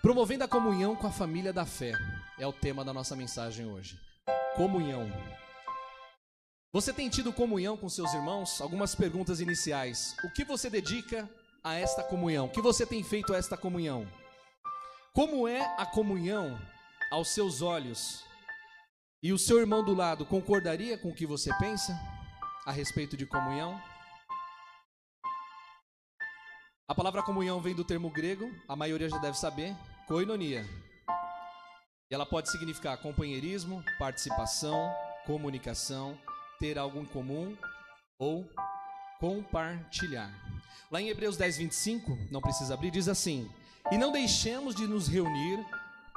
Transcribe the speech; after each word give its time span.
Promovendo 0.00 0.44
a 0.44 0.48
comunhão 0.48 0.96
com 0.96 1.06
a 1.06 1.12
família 1.12 1.52
da 1.52 1.66
fé 1.66 1.92
é 2.38 2.46
o 2.46 2.52
tema 2.52 2.84
da 2.84 2.92
nossa 2.92 3.14
mensagem 3.14 3.66
hoje. 3.66 3.96
Comunhão. 4.56 5.10
Você 6.72 6.92
tem 6.92 7.08
tido 7.08 7.32
comunhão 7.32 7.76
com 7.76 7.88
seus 7.88 8.12
irmãos? 8.14 8.60
Algumas 8.60 8.94
perguntas 8.94 9.40
iniciais. 9.40 10.16
O 10.24 10.30
que 10.32 10.44
você 10.44 10.70
dedica 10.70 11.28
a 11.62 11.74
esta 11.74 12.02
comunhão? 12.02 12.46
O 12.46 12.50
que 12.50 12.62
você 12.62 12.86
tem 12.86 13.04
feito 13.04 13.34
a 13.34 13.36
esta 13.36 13.56
comunhão? 13.56 14.08
Como 15.14 15.46
é 15.46 15.60
a 15.78 15.84
comunhão 15.84 16.58
aos 17.10 17.28
seus 17.28 17.60
olhos? 17.60 18.24
E 19.22 19.32
o 19.32 19.38
seu 19.38 19.58
irmão 19.60 19.84
do 19.84 19.94
lado 19.94 20.24
concordaria 20.24 20.96
com 20.96 21.10
o 21.10 21.14
que 21.14 21.26
você 21.26 21.50
pensa 21.58 21.96
a 22.66 22.72
respeito 22.72 23.16
de 23.16 23.26
comunhão? 23.26 23.91
A 26.92 26.94
palavra 26.94 27.22
comunhão 27.22 27.58
vem 27.58 27.74
do 27.74 27.86
termo 27.86 28.10
grego, 28.10 28.54
a 28.68 28.76
maioria 28.76 29.08
já 29.08 29.16
deve 29.16 29.38
saber, 29.38 29.74
koinonia. 30.06 30.62
E 32.10 32.14
ela 32.14 32.26
pode 32.26 32.50
significar 32.50 32.98
companheirismo, 32.98 33.82
participação, 33.98 34.92
comunicação, 35.24 36.18
ter 36.60 36.78
algo 36.78 37.00
em 37.00 37.06
comum 37.06 37.56
ou 38.18 38.46
compartilhar. 39.18 40.30
Lá 40.90 41.00
em 41.00 41.08
Hebreus 41.08 41.38
10, 41.38 41.56
25, 41.56 42.18
não 42.30 42.42
precisa 42.42 42.74
abrir, 42.74 42.90
diz 42.90 43.08
assim: 43.08 43.50
E 43.90 43.96
não 43.96 44.12
deixemos 44.12 44.74
de 44.74 44.86
nos 44.86 45.08
reunir, 45.08 45.64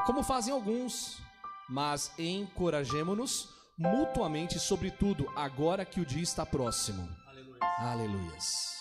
como 0.05 0.23
fazem 0.23 0.53
alguns, 0.53 1.21
mas 1.69 2.11
encorajemo-nos 2.19 3.47
mutuamente, 3.77 4.59
sobretudo 4.59 5.25
agora 5.37 5.85
que 5.85 6.01
o 6.01 6.05
dia 6.05 6.23
está 6.23 6.45
próximo. 6.45 7.07
Aleluia. 7.29 7.59
Aleluias. 7.79 8.74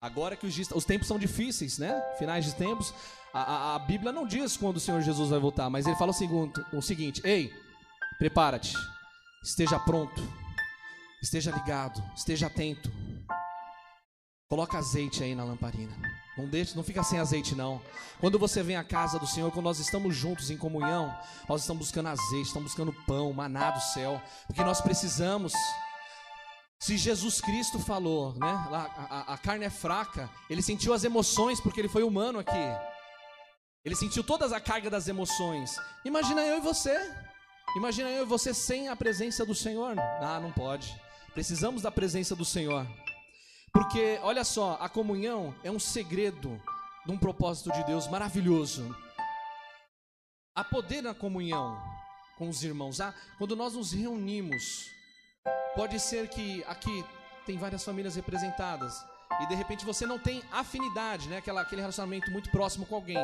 Agora 0.00 0.34
que 0.34 0.46
os, 0.46 0.70
os 0.70 0.84
tempos 0.86 1.06
são 1.06 1.18
difíceis, 1.18 1.78
né? 1.78 2.00
Finais 2.18 2.46
de 2.46 2.54
tempos. 2.54 2.94
A, 3.34 3.42
a, 3.42 3.74
a, 3.74 3.78
Bíblia 3.80 4.10
não 4.10 4.26
diz 4.26 4.56
quando 4.56 4.78
o 4.78 4.80
Senhor 4.80 5.02
Jesus 5.02 5.28
vai 5.28 5.38
voltar, 5.38 5.68
mas 5.68 5.86
ele 5.86 5.96
fala 5.96 6.10
o 6.10 6.14
seguinte: 6.14 6.60
o 6.72 6.80
seguinte 6.80 7.20
Ei, 7.22 7.52
prepara-te, 8.18 8.74
esteja 9.44 9.78
pronto, 9.78 10.22
esteja 11.22 11.50
ligado, 11.50 12.02
esteja 12.16 12.46
atento. 12.46 12.90
Coloca 14.48 14.78
azeite 14.78 15.22
aí 15.22 15.34
na 15.34 15.44
lamparina. 15.44 15.94
Não 16.36 16.48
deixe, 16.48 16.74
não 16.74 16.82
fica 16.82 17.04
sem 17.04 17.18
azeite 17.18 17.54
não. 17.54 17.80
Quando 18.18 18.38
você 18.38 18.62
vem 18.62 18.76
à 18.76 18.82
casa 18.82 19.18
do 19.18 19.26
Senhor, 19.26 19.52
quando 19.52 19.66
nós 19.66 19.78
estamos 19.78 20.16
juntos 20.16 20.50
em 20.50 20.56
comunhão, 20.56 21.14
nós 21.46 21.60
estamos 21.60 21.86
buscando 21.86 22.08
azeite, 22.08 22.46
estamos 22.46 22.70
buscando 22.70 22.92
pão, 23.06 23.32
maná 23.34 23.70
do 23.70 23.80
céu, 23.80 24.20
porque 24.46 24.64
nós 24.64 24.80
precisamos. 24.80 25.52
Se 26.80 26.96
Jesus 26.96 27.42
Cristo 27.42 27.78
falou, 27.78 28.32
né? 28.38 28.48
A, 28.48 29.06
a, 29.10 29.34
a 29.34 29.38
carne 29.38 29.66
é 29.66 29.70
fraca, 29.70 30.30
ele 30.48 30.62
sentiu 30.62 30.94
as 30.94 31.04
emoções 31.04 31.60
porque 31.60 31.78
ele 31.78 31.90
foi 31.90 32.02
humano 32.02 32.38
aqui. 32.38 32.56
Ele 33.84 33.94
sentiu 33.94 34.24
toda 34.24 34.44
a 34.56 34.60
carga 34.60 34.88
das 34.88 35.06
emoções. 35.06 35.76
Imagina 36.06 36.40
eu 36.40 36.56
e 36.56 36.60
você. 36.60 36.96
Imagina 37.76 38.08
eu 38.08 38.22
e 38.22 38.26
você 38.26 38.54
sem 38.54 38.88
a 38.88 38.96
presença 38.96 39.44
do 39.44 39.54
Senhor. 39.54 39.94
Ah, 39.98 40.40
não 40.40 40.50
pode. 40.52 40.98
Precisamos 41.34 41.82
da 41.82 41.90
presença 41.90 42.34
do 42.34 42.46
Senhor. 42.46 42.86
Porque, 43.72 44.18
olha 44.22 44.42
só, 44.42 44.78
a 44.80 44.88
comunhão 44.88 45.54
é 45.62 45.70
um 45.70 45.78
segredo 45.78 46.60
de 47.04 47.12
um 47.12 47.18
propósito 47.18 47.70
de 47.72 47.84
Deus 47.84 48.08
maravilhoso. 48.08 48.96
Há 50.54 50.64
poder 50.64 51.02
na 51.02 51.14
comunhão 51.14 51.78
com 52.38 52.48
os 52.48 52.62
irmãos. 52.62 53.02
Ah, 53.02 53.14
quando 53.36 53.54
nós 53.54 53.74
nos 53.74 53.92
reunimos, 53.92 54.90
pode 55.74 55.98
ser 56.00 56.28
que 56.28 56.62
aqui 56.64 57.04
tem 57.46 57.56
várias 57.56 57.84
famílias 57.84 58.16
representadas 58.16 59.04
e 59.40 59.46
de 59.46 59.54
repente 59.54 59.84
você 59.84 60.06
não 60.06 60.18
tem 60.18 60.42
afinidade, 60.52 61.28
né? 61.28 61.38
Aquela, 61.38 61.62
aquele 61.62 61.80
relacionamento 61.80 62.30
muito 62.30 62.50
próximo 62.50 62.86
com 62.86 62.96
alguém. 62.96 63.18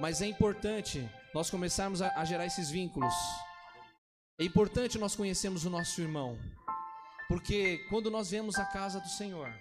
Mas 0.00 0.22
é 0.22 0.26
importante 0.26 1.08
nós 1.34 1.50
começarmos 1.50 2.00
a, 2.00 2.08
a 2.18 2.24
gerar 2.24 2.46
esses 2.46 2.70
vínculos. 2.70 3.14
É 4.40 4.44
importante 4.44 4.98
nós 4.98 5.14
conhecermos 5.14 5.64
o 5.64 5.70
nosso 5.70 6.00
irmão. 6.00 6.38
Porque 7.28 7.78
quando 7.88 8.10
nós 8.10 8.30
vemos 8.30 8.58
a 8.58 8.64
casa 8.64 9.00
do 9.00 9.08
Senhor, 9.08 9.52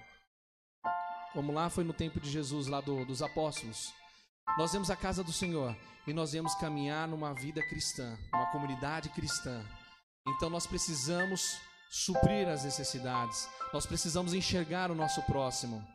como 1.34 1.52
lá 1.52 1.70
foi 1.70 1.84
no 1.84 1.94
tempo 1.94 2.20
de 2.20 2.30
Jesus, 2.30 2.68
lá 2.68 2.82
do, 2.82 3.06
dos 3.06 3.22
apóstolos. 3.22 3.94
Nós 4.58 4.74
vemos 4.74 4.90
a 4.90 4.96
casa 4.96 5.24
do 5.24 5.32
Senhor 5.32 5.76
e 6.06 6.14
nós 6.14 6.34
vemos 6.34 6.54
caminhar 6.56 7.08
numa 7.08 7.34
vida 7.34 7.66
cristã, 7.68 8.18
uma 8.34 8.52
comunidade 8.52 9.10
cristã. 9.10 9.66
Então 10.28 10.50
nós 10.50 10.68
precisamos 10.68 11.58
suprir 11.92 12.48
as 12.48 12.64
necessidades, 12.64 13.50
nós 13.74 13.86
precisamos 13.86 14.34
enxergar 14.34 14.90
o 14.90 14.96
nosso 14.96 15.22
próximo, 15.24 15.86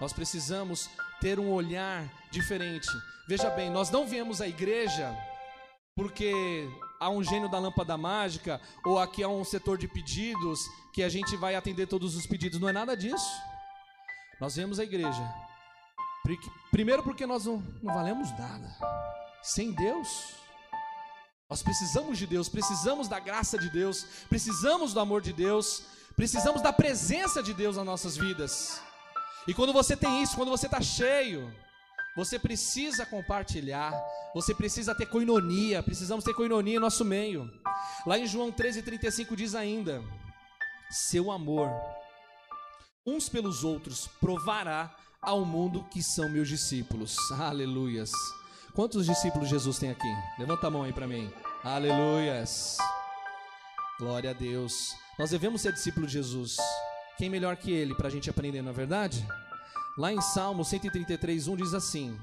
nós 0.00 0.10
precisamos 0.10 0.88
ter 1.20 1.38
um 1.38 1.50
olhar 1.52 2.08
diferente. 2.30 2.88
Veja 3.28 3.50
bem, 3.50 3.68
nós 3.70 3.90
não 3.90 4.06
viemos 4.06 4.40
à 4.40 4.48
igreja 4.48 5.14
porque 5.94 6.32
há 6.98 7.10
um 7.10 7.22
gênio 7.22 7.50
da 7.50 7.58
lâmpada 7.58 7.96
mágica 7.98 8.60
ou 8.84 8.98
aqui 8.98 9.22
há 9.22 9.28
um 9.28 9.44
setor 9.44 9.76
de 9.76 9.86
pedidos 9.86 10.60
que 10.94 11.02
a 11.02 11.08
gente 11.08 11.36
vai 11.36 11.54
atender 11.54 11.86
todos 11.86 12.16
os 12.16 12.26
pedidos, 12.26 12.58
não 12.58 12.68
é 12.68 12.72
nada 12.72 12.96
disso. 12.96 13.30
Nós 14.40 14.56
vemos 14.56 14.78
a 14.78 14.84
igreja. 14.84 15.34
Primeiro 16.70 17.02
porque 17.02 17.26
nós 17.26 17.44
não, 17.44 17.62
não 17.82 17.94
valemos 17.94 18.30
nada. 18.38 18.74
Sem 19.42 19.72
Deus. 19.72 20.45
Nós 21.48 21.62
precisamos 21.62 22.18
de 22.18 22.26
Deus, 22.26 22.48
precisamos 22.48 23.08
da 23.08 23.20
graça 23.20 23.56
de 23.58 23.70
Deus, 23.70 24.04
precisamos 24.28 24.92
do 24.92 25.00
amor 25.00 25.22
de 25.22 25.32
Deus, 25.32 25.84
precisamos 26.16 26.60
da 26.60 26.72
presença 26.72 27.42
de 27.42 27.54
Deus 27.54 27.76
nas 27.76 27.86
nossas 27.86 28.16
vidas. 28.16 28.80
E 29.46 29.54
quando 29.54 29.72
você 29.72 29.96
tem 29.96 30.22
isso, 30.22 30.36
quando 30.36 30.50
você 30.50 30.66
está 30.66 30.80
cheio, 30.80 31.54
você 32.16 32.38
precisa 32.38 33.06
compartilhar, 33.06 33.92
você 34.34 34.54
precisa 34.54 34.94
ter 34.94 35.06
coinonia, 35.06 35.82
precisamos 35.82 36.24
ter 36.24 36.34
coinonia 36.34 36.76
em 36.76 36.80
nosso 36.80 37.04
meio. 37.04 37.48
Lá 38.04 38.18
em 38.18 38.26
João 38.26 38.50
13,35 38.50 39.36
diz 39.36 39.54
ainda: 39.54 40.02
Seu 40.90 41.30
amor 41.30 41.70
uns 43.06 43.28
pelos 43.28 43.62
outros, 43.62 44.08
provará 44.20 44.94
ao 45.22 45.44
mundo 45.44 45.84
que 45.84 46.02
são 46.02 46.28
meus 46.28 46.48
discípulos. 46.48 47.16
Aleluias. 47.38 48.10
Quantos 48.76 49.06
discípulos 49.06 49.48
Jesus 49.48 49.78
tem 49.78 49.90
aqui? 49.90 50.14
Levanta 50.38 50.66
a 50.66 50.70
mão 50.70 50.82
aí 50.82 50.92
para 50.92 51.06
mim. 51.06 51.32
Aleluias. 51.64 52.76
Glória 53.98 54.30
a 54.30 54.32
Deus. 54.34 54.94
Nós 55.18 55.30
devemos 55.30 55.62
ser 55.62 55.72
discípulos 55.72 56.10
de 56.10 56.18
Jesus. 56.18 56.58
Quem 57.16 57.30
melhor 57.30 57.56
que 57.56 57.72
ele 57.72 57.94
para 57.94 58.08
a 58.08 58.10
gente 58.10 58.28
aprender, 58.28 58.60
na 58.60 58.72
é 58.72 58.74
verdade? 58.74 59.26
Lá 59.96 60.12
em 60.12 60.20
Salmo 60.20 60.62
133, 60.62 61.48
1 61.48 61.56
diz 61.56 61.72
assim: 61.72 62.20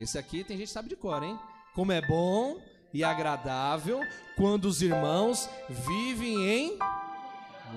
Esse 0.00 0.18
aqui 0.18 0.42
tem 0.42 0.56
gente 0.56 0.66
que 0.66 0.72
sabe 0.72 0.88
de 0.88 0.96
cor, 0.96 1.22
hein? 1.22 1.38
Como 1.72 1.92
é 1.92 2.04
bom 2.04 2.60
e 2.92 3.04
agradável 3.04 4.00
quando 4.36 4.64
os 4.64 4.82
irmãos 4.82 5.48
vivem 5.70 6.44
em 6.44 6.78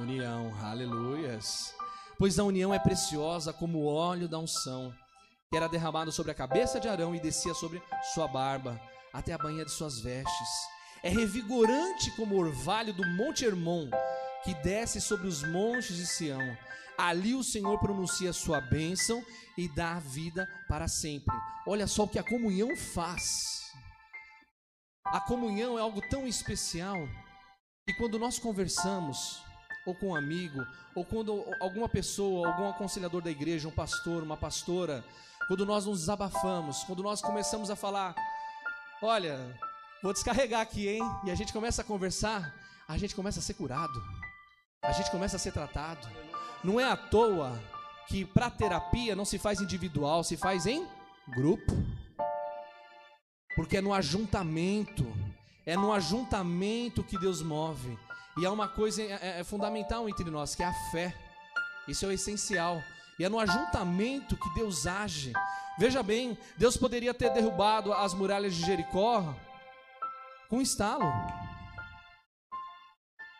união. 0.02 0.52
Aleluias 0.64 1.76
pois 2.18 2.40
a 2.40 2.44
união 2.44 2.74
é 2.74 2.80
preciosa 2.80 3.52
como 3.52 3.80
o 3.80 3.86
óleo 3.86 4.28
da 4.28 4.40
unção, 4.40 4.94
que 5.50 5.58
era 5.58 5.70
derramado 5.70 6.12
sobre 6.12 6.32
a 6.32 6.36
cabeça 6.36 6.80
de 6.80 6.88
Arão 6.88 7.16
e 7.16 7.20
descia 7.20 7.54
sobre 7.54 7.82
sua 8.14 8.28
barba, 8.28 8.80
até 9.14 9.34
a 9.34 9.38
banha 9.38 9.64
de 9.64 9.72
suas 9.72 10.00
vestes. 10.02 10.50
É 11.04 11.10
revigorante 11.10 12.12
como 12.16 12.36
o 12.36 12.40
orvalho 12.40 12.94
do 12.94 13.06
Monte 13.16 13.46
Hermon, 13.46 13.90
que 14.44 14.54
desce 14.56 15.00
sobre 15.00 15.28
os 15.28 15.44
montes 15.44 15.96
de 15.96 16.06
Sião. 16.06 16.58
Ali 16.98 17.36
o 17.36 17.44
Senhor 17.44 17.78
pronuncia 17.80 18.34
sua 18.34 18.60
bênção 18.62 19.24
e 19.58 19.68
dá 19.68 20.00
vida 20.00 20.48
para 20.68 20.88
sempre. 20.88 21.36
Olha 21.68 21.88
só 21.88 22.04
o 22.04 22.08
que 22.08 22.20
a 22.20 22.24
comunhão 22.24 22.76
faz. 22.76 23.66
A 25.06 25.20
comunhão 25.20 25.78
é 25.78 25.82
algo 25.82 26.02
tão 26.10 26.28
especial 26.28 26.98
que 27.88 27.94
quando 27.96 28.18
nós 28.18 28.40
conversamos, 28.40 29.44
ou 29.86 29.94
com 29.94 30.10
um 30.10 30.16
amigo, 30.16 30.66
ou 30.96 31.06
quando 31.06 31.46
alguma 31.60 31.88
pessoa, 31.88 32.48
algum 32.48 32.70
aconselhador 32.70 33.22
da 33.22 33.30
igreja, 33.30 33.68
um 33.68 33.72
pastor, 33.72 34.24
uma 34.24 34.36
pastora, 34.36 35.06
quando 35.48 35.66
nós 35.66 35.86
nos 35.86 36.00
desabafamos, 36.00 36.84
quando 36.84 37.04
nós 37.04 37.22
começamos 37.22 37.70
a 37.70 37.76
falar, 37.76 38.16
olha, 39.02 39.60
vou 40.02 40.14
descarregar 40.14 40.62
aqui, 40.62 40.88
hein? 40.88 41.02
E 41.24 41.32
a 41.32 41.36
gente 41.36 41.54
começa 41.54 41.82
a 41.82 41.86
conversar, 41.86 42.54
a 42.88 42.98
gente 42.98 43.16
começa 43.16 43.40
a 43.40 43.44
ser 43.44 43.54
curado, 43.54 44.02
a 44.82 44.92
gente 44.92 45.12
começa 45.12 45.36
a 45.36 45.40
ser 45.40 45.52
tratado. 45.52 46.08
Não 46.64 46.80
é 46.80 46.84
à 46.84 46.98
toa 46.98 47.62
que 48.08 48.26
para 48.26 48.50
terapia 48.50 49.16
não 49.16 49.26
se 49.26 49.38
faz 49.38 49.62
individual, 49.62 50.24
se 50.24 50.38
faz 50.38 50.66
em 50.66 50.88
grupo. 51.28 51.74
Porque 53.56 53.78
é 53.78 53.82
no 53.82 53.94
ajuntamento, 53.94 55.06
é 55.66 55.76
no 55.76 55.94
ajuntamento 55.94 57.04
que 57.04 57.18
Deus 57.18 57.42
move. 57.42 57.98
E 58.38 58.46
há 58.46 58.52
uma 58.52 58.68
coisa 58.68 59.02
é, 59.02 59.20
é, 59.22 59.40
é, 59.40 59.44
fundamental 59.44 60.10
entre 60.10 60.30
nós, 60.30 60.56
que 60.56 60.62
é 60.64 60.66
a 60.66 60.74
fé. 60.92 61.16
Isso 61.88 62.06
é 62.06 62.10
o 62.10 62.12
essencial. 62.12 62.84
E 63.20 63.24
é 63.24 63.30
no 63.30 63.40
ajuntamento 63.40 64.38
que 64.38 64.54
Deus 64.54 64.86
age. 64.86 65.34
Veja 65.78 66.04
bem, 66.04 66.38
Deus 66.58 66.78
poderia 66.78 67.14
ter 67.14 67.32
derrubado 67.32 67.94
as 67.94 68.14
muralhas 68.14 68.54
de 68.54 68.66
Jericó 68.66 69.36
com 70.50 70.58
um 70.58 70.62
estalo. 70.62 71.06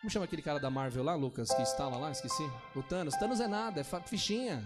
Como 0.02 0.10
chama 0.10 0.26
aquele 0.26 0.42
cara 0.42 0.60
da 0.60 0.70
Marvel 0.70 1.04
lá, 1.04 1.16
Lucas, 1.16 1.50
que 1.54 1.62
estala 1.62 1.98
lá? 1.98 2.12
Esqueci. 2.12 2.44
O 2.76 2.84
Thanos. 2.84 3.16
Thanos 3.16 3.40
é 3.40 3.48
nada, 3.48 3.82
é 3.82 3.84
fichinha. 4.08 4.64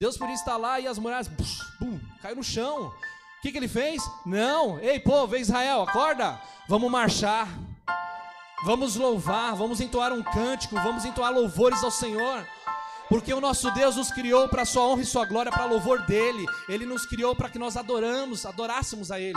Deus 0.00 0.16
podia 0.16 0.56
lá 0.56 0.80
e 0.80 0.86
as 0.86 0.98
muralhas, 0.98 1.28
bum, 1.28 2.00
caiu 2.22 2.36
no 2.36 2.42
chão. 2.42 2.86
O 2.86 3.42
que, 3.42 3.52
que 3.52 3.58
ele 3.58 3.68
fez? 3.68 4.02
Não, 4.24 4.78
ei 4.80 4.98
povo, 4.98 5.36
Israel, 5.36 5.82
acorda, 5.82 6.40
vamos 6.66 6.90
marchar, 6.90 7.46
vamos 8.64 8.96
louvar, 8.96 9.54
vamos 9.54 9.78
entoar 9.78 10.10
um 10.12 10.22
cântico, 10.22 10.74
vamos 10.76 11.04
entoar 11.04 11.30
louvores 11.30 11.84
ao 11.84 11.90
Senhor. 11.90 12.46
Porque 13.10 13.34
o 13.34 13.40
nosso 13.40 13.72
Deus 13.72 13.96
nos 13.96 14.12
criou 14.12 14.48
para 14.48 14.64
sua 14.64 14.86
honra 14.86 15.02
e 15.02 15.04
sua 15.04 15.26
glória, 15.26 15.50
para 15.50 15.64
louvor 15.64 16.06
dele. 16.06 16.46
Ele 16.68 16.86
nos 16.86 17.04
criou 17.04 17.34
para 17.34 17.50
que 17.50 17.58
nós 17.58 17.76
adoramos, 17.76 18.46
adorássemos 18.46 19.10
a 19.10 19.18
ele. 19.18 19.36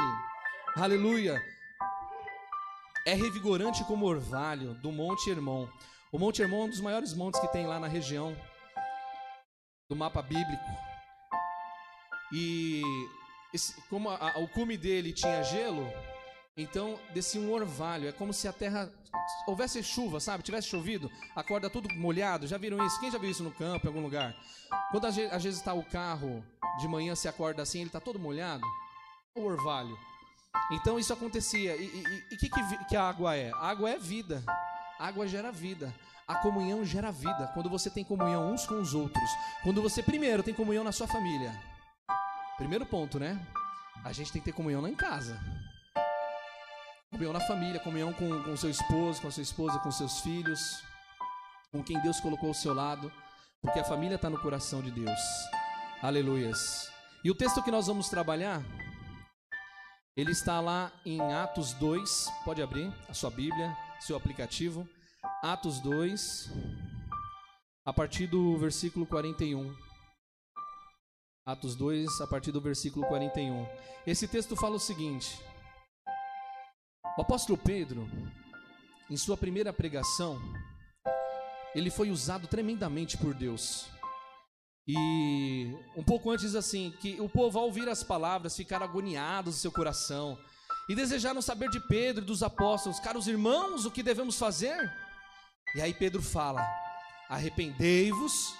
Aleluia. 0.78 1.44
É 3.04 3.16
revigorante 3.16 3.84
como 3.86 4.06
orvalho 4.06 4.76
do 4.76 4.92
Monte 4.92 5.32
Hermon. 5.32 5.68
O 6.12 6.20
Monte 6.20 6.44
Hermon 6.44 6.62
é 6.62 6.66
um 6.66 6.70
dos 6.70 6.82
maiores 6.82 7.16
montes 7.16 7.42
que 7.42 7.52
tem 7.52 7.66
lá 7.66 7.80
na 7.80 7.88
região 7.88 8.38
do 9.90 9.96
mapa 9.96 10.22
bíblico. 10.22 10.64
E 12.32 12.84
esse, 13.52 13.74
como 13.90 14.08
a, 14.08 14.34
a, 14.36 14.40
o 14.40 14.48
cume 14.48 14.78
dele 14.78 15.12
tinha 15.12 15.42
gelo, 15.42 15.92
então 16.56 17.00
descia 17.14 17.42
um 17.42 17.52
orvalho. 17.52 18.08
É 18.08 18.12
como 18.12 18.34
se 18.34 18.48
a 18.48 18.54
terra 18.54 18.92
houvesse 19.48 19.82
chuva, 19.84 20.20
sabe? 20.20 20.44
Tivesse 20.44 20.68
chovido, 20.68 21.12
acorda 21.36 21.70
tudo 21.70 21.94
molhado. 21.96 22.48
Já 22.48 22.58
viram 22.58 22.86
isso? 22.86 23.00
Quem 23.00 23.12
já 23.12 23.18
viu 23.18 23.30
isso 23.30 23.44
no 23.44 23.52
campo, 23.52 23.86
em 23.86 23.90
algum 23.90 24.02
lugar? 24.02 24.36
Quando 24.92 25.06
às 25.06 25.16
vezes 25.16 25.58
está 25.60 25.74
o 25.74 25.84
carro 25.84 26.44
de 26.80 26.88
manhã, 26.88 27.16
se 27.16 27.28
acorda 27.28 27.62
assim, 27.62 27.80
ele 27.80 27.90
está 27.90 28.00
todo 28.00 28.20
molhado. 28.20 28.64
O 29.36 29.44
orvalho. 29.44 29.98
Então 30.72 31.00
isso 31.00 31.12
acontecia. 31.12 31.76
E 31.76 31.86
o 32.32 32.38
que, 32.38 32.50
que, 32.50 32.86
que 32.86 32.96
a 32.96 33.04
água 33.04 33.36
é? 33.36 33.52
A 33.52 33.68
água 33.70 33.90
é 33.90 33.98
vida. 33.98 34.44
A 35.00 35.08
água 35.08 35.28
gera 35.28 35.52
vida. 35.52 35.94
A 36.28 36.36
comunhão 36.36 36.86
gera 36.86 37.12
vida. 37.12 37.52
Quando 37.54 37.70
você 37.70 37.90
tem 37.90 38.04
comunhão 38.04 38.52
uns 38.52 38.66
com 38.66 38.76
os 38.76 38.94
outros. 38.94 39.30
Quando 39.64 39.82
você, 39.82 40.04
primeiro, 40.04 40.44
tem 40.44 40.54
comunhão 40.54 40.84
na 40.84 40.92
sua 40.92 41.08
família. 41.08 41.52
Primeiro 42.58 42.86
ponto, 42.86 43.20
né? 43.20 43.40
A 44.06 44.14
gente 44.14 44.32
tem 44.32 44.42
que 44.42 44.46
ter 44.46 44.56
comunhão 44.56 44.82
lá 44.82 44.90
em 44.90 44.96
casa. 44.96 45.40
Comunhão 47.14 47.32
na 47.32 47.40
família, 47.40 47.80
comunhão 47.80 48.12
com, 48.12 48.44
com 48.44 48.58
seu 48.58 48.70
esposo, 48.70 49.22
com 49.22 49.30
a 49.30 49.32
sua 49.32 49.44
esposa, 49.44 49.80
com 49.80 49.92
seus 49.92 50.20
filhos, 50.20 50.84
com 51.72 51.82
quem 51.82 51.98
Deus 52.02 52.20
colocou 52.20 52.50
ao 52.50 52.54
seu 52.54 52.74
lado, 52.74 53.10
porque 53.62 53.80
a 53.80 53.86
família 53.86 54.16
está 54.16 54.30
no 54.30 54.38
coração 54.38 54.82
de 54.82 54.92
Deus. 54.92 55.20
Aleluias. 56.02 56.92
E 57.24 57.32
o 57.32 57.36
texto 57.36 57.64
que 57.64 57.72
nós 57.72 57.88
vamos 57.88 58.10
trabalhar 58.10 58.62
ele 60.16 60.32
está 60.32 60.62
lá 60.62 60.92
em 61.04 61.20
Atos 61.34 61.74
2, 61.74 62.28
pode 62.46 62.62
abrir 62.62 62.94
a 63.10 63.16
sua 63.16 63.32
Bíblia, 63.32 63.76
seu 64.00 64.16
aplicativo. 64.16 64.88
Atos 65.42 65.80
2, 65.80 66.52
a 67.84 67.92
partir 67.92 68.28
do 68.28 68.56
versículo 68.56 69.08
41. 69.08 69.76
Atos 71.44 71.76
2, 71.76 72.22
a 72.22 72.28
partir 72.28 72.52
do 72.52 72.62
versículo 72.62 73.08
41. 73.08 73.68
Esse 74.06 74.28
texto 74.28 74.56
fala 74.56 74.76
o 74.76 74.80
seguinte: 74.80 75.36
O 77.16 77.22
apóstolo 77.22 77.58
Pedro, 77.58 78.10
em 79.08 79.16
sua 79.16 79.38
primeira 79.38 79.72
pregação, 79.72 80.42
ele 81.76 81.92
foi 81.92 82.10
usado 82.10 82.48
tremendamente 82.48 83.18
por 83.18 83.36
Deus. 83.36 83.86
E 84.88 85.72
um 85.96 86.04
pouco 86.04 86.32
antes 86.32 86.56
assim, 86.56 86.92
que 87.00 87.22
o 87.22 87.30
povo 87.30 87.60
ao 87.60 87.66
ouvir 87.66 87.88
as 87.88 88.04
palavras 88.04 88.56
ficaram 88.56 88.86
agoniados 88.86 89.56
no 89.56 89.62
seu 89.62 89.72
coração 89.72 90.38
e 90.90 90.96
desejaram 90.96 91.42
saber 91.42 91.70
de 91.70 91.80
Pedro 91.88 92.24
e 92.24 92.28
dos 92.28 92.42
apóstolos, 92.42 93.00
caros 93.00 93.28
irmãos, 93.28 93.86
o 93.86 93.92
que 93.92 94.02
devemos 94.02 94.38
fazer? 94.38 94.92
E 95.76 95.82
aí 95.82 95.94
Pedro 95.94 96.22
fala: 96.22 96.68
Arrependei-vos 97.30 98.56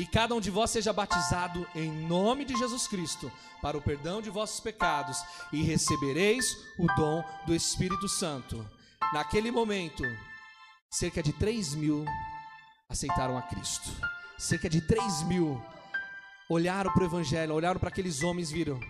e 0.00 0.06
cada 0.06 0.34
um 0.34 0.40
de 0.40 0.50
vós 0.50 0.70
seja 0.70 0.92
batizado 0.92 1.66
em 1.74 1.90
nome 1.90 2.44
de 2.44 2.56
Jesus 2.56 2.86
Cristo 2.86 3.30
para 3.60 3.76
o 3.76 3.82
perdão 3.82 4.22
de 4.22 4.30
vossos 4.30 4.60
pecados 4.60 5.22
e 5.52 5.62
recebereis 5.62 6.44
o 6.78 6.86
dom 6.96 7.22
do 7.46 7.54
Espírito 7.54 8.08
Santo. 8.08 8.66
Naquele 9.12 9.50
momento, 9.50 10.02
cerca 10.90 11.22
de 11.22 11.32
3 11.32 11.74
mil 11.74 12.04
aceitaram 12.88 13.36
a 13.36 13.42
Cristo 13.42 13.90
cerca 14.40 14.70
de 14.70 14.80
3 14.80 15.22
mil 15.24 15.62
olharam 16.48 16.90
para 16.92 17.02
o 17.02 17.06
Evangelho, 17.06 17.54
olharam 17.54 17.78
para 17.78 17.90
aqueles 17.90 18.22
homens 18.22 18.50
e 18.50 18.54
viram: 18.54 18.80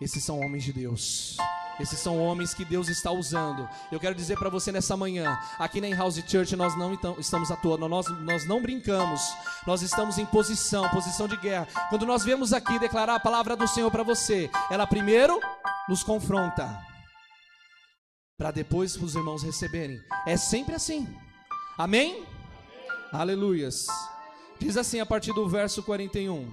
esses 0.00 0.22
são 0.22 0.38
homens 0.38 0.62
de 0.62 0.72
Deus. 0.72 1.38
Esses 1.80 1.98
são 2.00 2.18
homens 2.18 2.52
que 2.52 2.64
Deus 2.64 2.88
está 2.88 3.10
usando. 3.10 3.68
Eu 3.90 4.00
quero 4.00 4.14
dizer 4.14 4.36
para 4.36 4.50
você 4.50 4.72
nessa 4.72 4.96
manhã, 4.96 5.38
aqui 5.58 5.80
na 5.80 5.96
House 5.96 6.22
Church 6.26 6.56
nós 6.56 6.76
não 6.76 6.92
então, 6.92 7.16
estamos 7.18 7.50
à 7.50 7.56
toa, 7.56 7.76
nós, 7.76 8.06
nós 8.20 8.46
não 8.46 8.60
brincamos, 8.60 9.20
nós 9.66 9.82
estamos 9.82 10.18
em 10.18 10.26
posição, 10.26 10.88
posição 10.88 11.28
de 11.28 11.36
guerra. 11.36 11.68
Quando 11.88 12.04
nós 12.04 12.24
viemos 12.24 12.52
aqui 12.52 12.78
declarar 12.78 13.14
a 13.14 13.20
palavra 13.20 13.56
do 13.56 13.68
Senhor 13.68 13.90
para 13.90 14.02
você, 14.02 14.50
ela 14.70 14.86
primeiro 14.86 15.40
nos 15.88 16.02
confronta, 16.02 16.84
para 18.36 18.50
depois 18.50 18.96
os 18.96 19.14
irmãos 19.14 19.42
receberem. 19.42 19.98
É 20.26 20.36
sempre 20.36 20.74
assim. 20.74 21.08
Amém? 21.76 22.14
Amém. 22.14 22.26
Aleluias. 23.12 23.86
Diz 24.58 24.76
assim 24.76 25.00
a 25.00 25.06
partir 25.06 25.32
do 25.32 25.48
verso 25.48 25.82
41. 25.82 26.52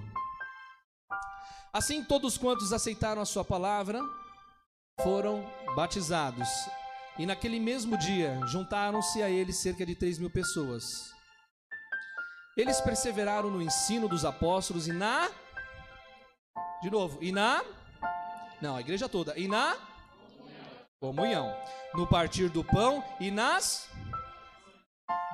Assim 1.72 2.02
todos 2.02 2.38
quantos 2.38 2.72
aceitaram 2.72 3.20
a 3.20 3.26
sua 3.26 3.44
palavra 3.44 4.00
foram 5.02 5.44
batizados. 5.74 6.48
E 7.18 7.26
naquele 7.26 7.58
mesmo 7.58 7.96
dia 7.96 8.40
juntaram-se 8.46 9.22
a 9.22 9.30
ele 9.30 9.52
cerca 9.52 9.84
de 9.84 9.94
três 9.94 10.18
mil 10.18 10.30
pessoas. 10.30 11.14
Eles 12.56 12.80
perseveraram 12.80 13.50
no 13.50 13.60
ensino 13.60 14.08
dos 14.08 14.24
apóstolos 14.24 14.88
e 14.88 14.92
na. 14.92 15.30
De 16.82 16.90
novo, 16.90 17.18
e 17.22 17.30
na. 17.32 17.62
Não, 18.60 18.76
a 18.76 18.80
igreja 18.80 19.08
toda. 19.08 19.38
E 19.38 19.46
na. 19.46 19.76
Comunhão. 21.00 21.54
No 21.94 22.06
partir 22.06 22.48
do 22.48 22.64
pão 22.64 23.04
e 23.20 23.30
nas. 23.30 23.88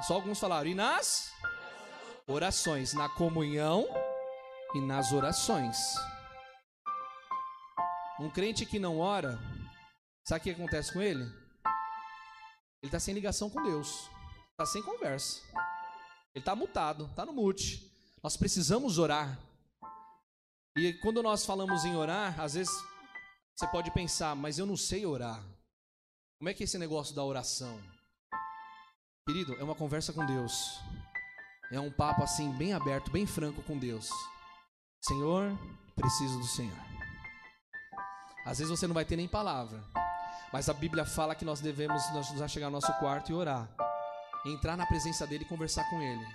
Só 0.03 0.15
alguns 0.15 0.41
falaram. 0.41 0.69
E 0.69 0.75
nas 0.75 1.32
orações, 2.26 2.93
na 2.93 3.08
comunhão 3.08 3.87
e 4.75 4.81
nas 4.81 5.12
orações. 5.12 5.76
Um 8.20 8.31
crente 8.31 8.65
que 8.65 8.79
não 8.79 9.00
ora, 9.00 9.38
sabe 10.27 10.41
o 10.41 10.43
que 10.45 10.51
acontece 10.51 10.93
com 10.93 11.01
ele? 11.01 11.23
Ele 11.23 12.89
está 12.89 12.99
sem 12.99 13.15
ligação 13.15 13.49
com 13.49 13.63
Deus, 13.63 14.11
está 14.51 14.67
sem 14.67 14.83
conversa, 14.83 15.41
ele 16.35 16.43
está 16.43 16.57
mutado, 16.57 17.07
está 17.07 17.25
no 17.25 17.33
mute. 17.33 17.91
Nós 18.23 18.37
precisamos 18.37 18.99
orar. 18.99 19.39
E 20.77 20.93
quando 20.95 21.23
nós 21.23 21.45
falamos 21.45 21.85
em 21.85 21.97
orar, 21.97 22.41
às 22.41 22.55
vezes 22.55 22.73
você 23.55 23.67
pode 23.69 23.91
pensar, 23.91 24.35
mas 24.35 24.58
eu 24.58 24.67
não 24.67 24.77
sei 24.77 25.05
orar. 25.05 25.43
Como 26.39 26.49
é 26.49 26.55
que 26.55 26.63
é 26.63 26.65
esse 26.65 26.79
negócio 26.79 27.15
da 27.15 27.23
oração? 27.23 27.81
Querido, 29.29 29.55
é 29.55 29.63
uma 29.63 29.75
conversa 29.75 30.13
com 30.13 30.27
Deus. 30.27 30.81
É 31.70 31.79
um 31.79 31.93
papo 31.93 32.23
assim, 32.23 32.51
bem 32.53 32.73
aberto, 32.73 33.11
bem 33.11 33.27
franco 33.27 33.63
com 33.63 33.79
Deus. 33.79 34.11
Senhor, 35.05 35.56
preciso 35.94 36.39
do 36.39 36.46
Senhor. 36.46 36.77
Às 38.44 38.58
vezes 38.58 38.70
você 38.70 38.87
não 38.87 38.94
vai 38.94 39.05
ter 39.05 39.17
nem 39.17 39.29
palavra, 39.29 39.85
mas 40.53 40.69
a 40.69 40.75
Bíblia 40.75 41.05
fala 41.05 41.35
que 41.35 41.44
nós 41.44 41.61
devemos 41.61 42.03
nós 42.13 42.51
chegar 42.51 42.67
no 42.67 42.73
nosso 42.73 42.93
quarto 42.99 43.31
e 43.31 43.35
orar, 43.35 43.69
entrar 44.47 44.77
na 44.77 44.87
presença 44.87 45.27
dele 45.27 45.44
e 45.44 45.49
conversar 45.49 45.89
com 45.89 46.01
ele. 46.01 46.27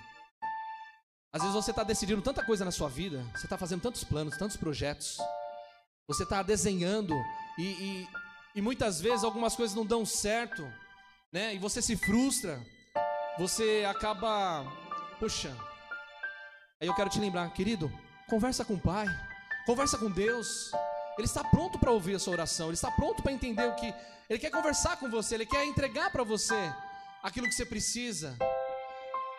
Às 1.34 1.42
vezes 1.42 1.56
você 1.56 1.72
está 1.72 1.84
decidindo 1.84 2.22
tanta 2.22 2.44
coisa 2.44 2.66
na 2.66 2.72
sua 2.72 2.90
vida, 2.90 3.24
você 3.36 3.46
está 3.46 3.58
fazendo 3.58 3.82
tantos 3.82 4.04
planos, 4.04 4.38
tantos 4.38 4.58
projetos, 4.58 5.18
você 6.08 6.24
está 6.24 6.42
desenhando 6.42 7.14
e, 7.58 7.64
e, 7.64 8.08
e 8.56 8.62
muitas 8.62 9.00
vezes 9.00 9.24
algumas 9.24 9.56
coisas 9.56 9.76
não 9.76 9.86
dão 9.86 10.06
certo, 10.06 10.64
né? 11.32 11.54
E 11.54 11.60
você 11.60 11.82
se 11.82 11.96
frustra, 11.98 12.60
você 13.38 13.86
acaba 13.88 14.66
Puxa. 15.20 15.50
Aí 16.80 16.88
eu 16.88 16.94
quero 16.94 17.10
te 17.10 17.20
lembrar, 17.20 17.52
querido, 17.52 17.92
conversa 18.30 18.64
com 18.64 18.76
o 18.76 18.80
Pai, 18.80 19.08
conversa 19.66 19.98
com 19.98 20.12
Deus. 20.12 20.72
Ele 21.18 21.26
está 21.26 21.44
pronto 21.44 21.80
para 21.80 21.92
ouvir 21.92 22.16
a 22.16 22.20
sua 22.20 22.34
oração, 22.34 22.68
ele 22.68 22.76
está 22.76 22.92
pronto 22.92 23.24
para 23.24 23.32
entender 23.32 23.68
o 23.68 23.76
que 23.76 23.94
ele 24.30 24.40
quer 24.40 24.52
conversar 24.52 24.98
com 24.98 25.10
você, 25.10 25.36
ele 25.36 25.46
quer 25.46 25.66
entregar 25.66 26.12
para 26.12 26.24
você 26.24 26.56
aquilo 27.24 27.48
que 27.48 27.56
você 27.56 27.66
precisa. 27.66 28.38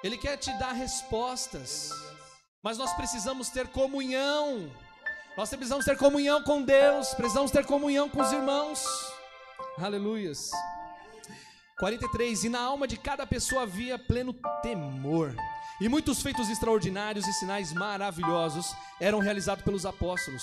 Ele 0.03 0.17
quer 0.17 0.37
te 0.37 0.51
dar 0.59 0.73
respostas. 0.73 1.91
Mas 2.63 2.79
nós 2.79 2.93
precisamos 2.95 3.49
ter 3.51 3.69
comunhão. 3.69 4.73
Nós 5.37 5.51
precisamos 5.51 5.85
ter 5.85 5.97
comunhão 5.97 6.43
com 6.43 6.63
Deus, 6.63 7.15
precisamos 7.15 7.51
ter 7.51 7.65
comunhão 7.65 8.09
com 8.09 8.21
os 8.21 8.33
irmãos. 8.33 8.85
Aleluias. 9.79 10.51
43 11.79 12.45
E 12.45 12.49
na 12.49 12.61
alma 12.61 12.89
de 12.89 12.97
cada 12.97 13.25
pessoa 13.27 13.63
havia 13.63 13.99
pleno 13.99 14.35
temor. 14.63 15.35
E 15.81 15.89
muitos 15.89 16.21
feitos 16.21 16.49
extraordinários 16.49 17.27
e 17.27 17.33
sinais 17.35 17.73
maravilhosos 17.73 18.75
eram 18.99 19.21
realizados 19.21 19.63
pelos 19.63 19.87
apóstolos. 19.87 20.43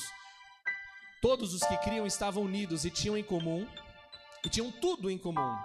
Todos 1.26 1.56
os 1.56 1.64
que 1.64 1.76
criam 1.78 2.06
estavam 2.06 2.44
unidos 2.44 2.86
e 2.86 2.92
tinham 2.92 3.18
em 3.18 3.24
comum, 3.24 3.66
e 4.44 4.48
tinham 4.48 4.72
tudo 4.72 5.10
em 5.10 5.18
comum. 5.18 5.58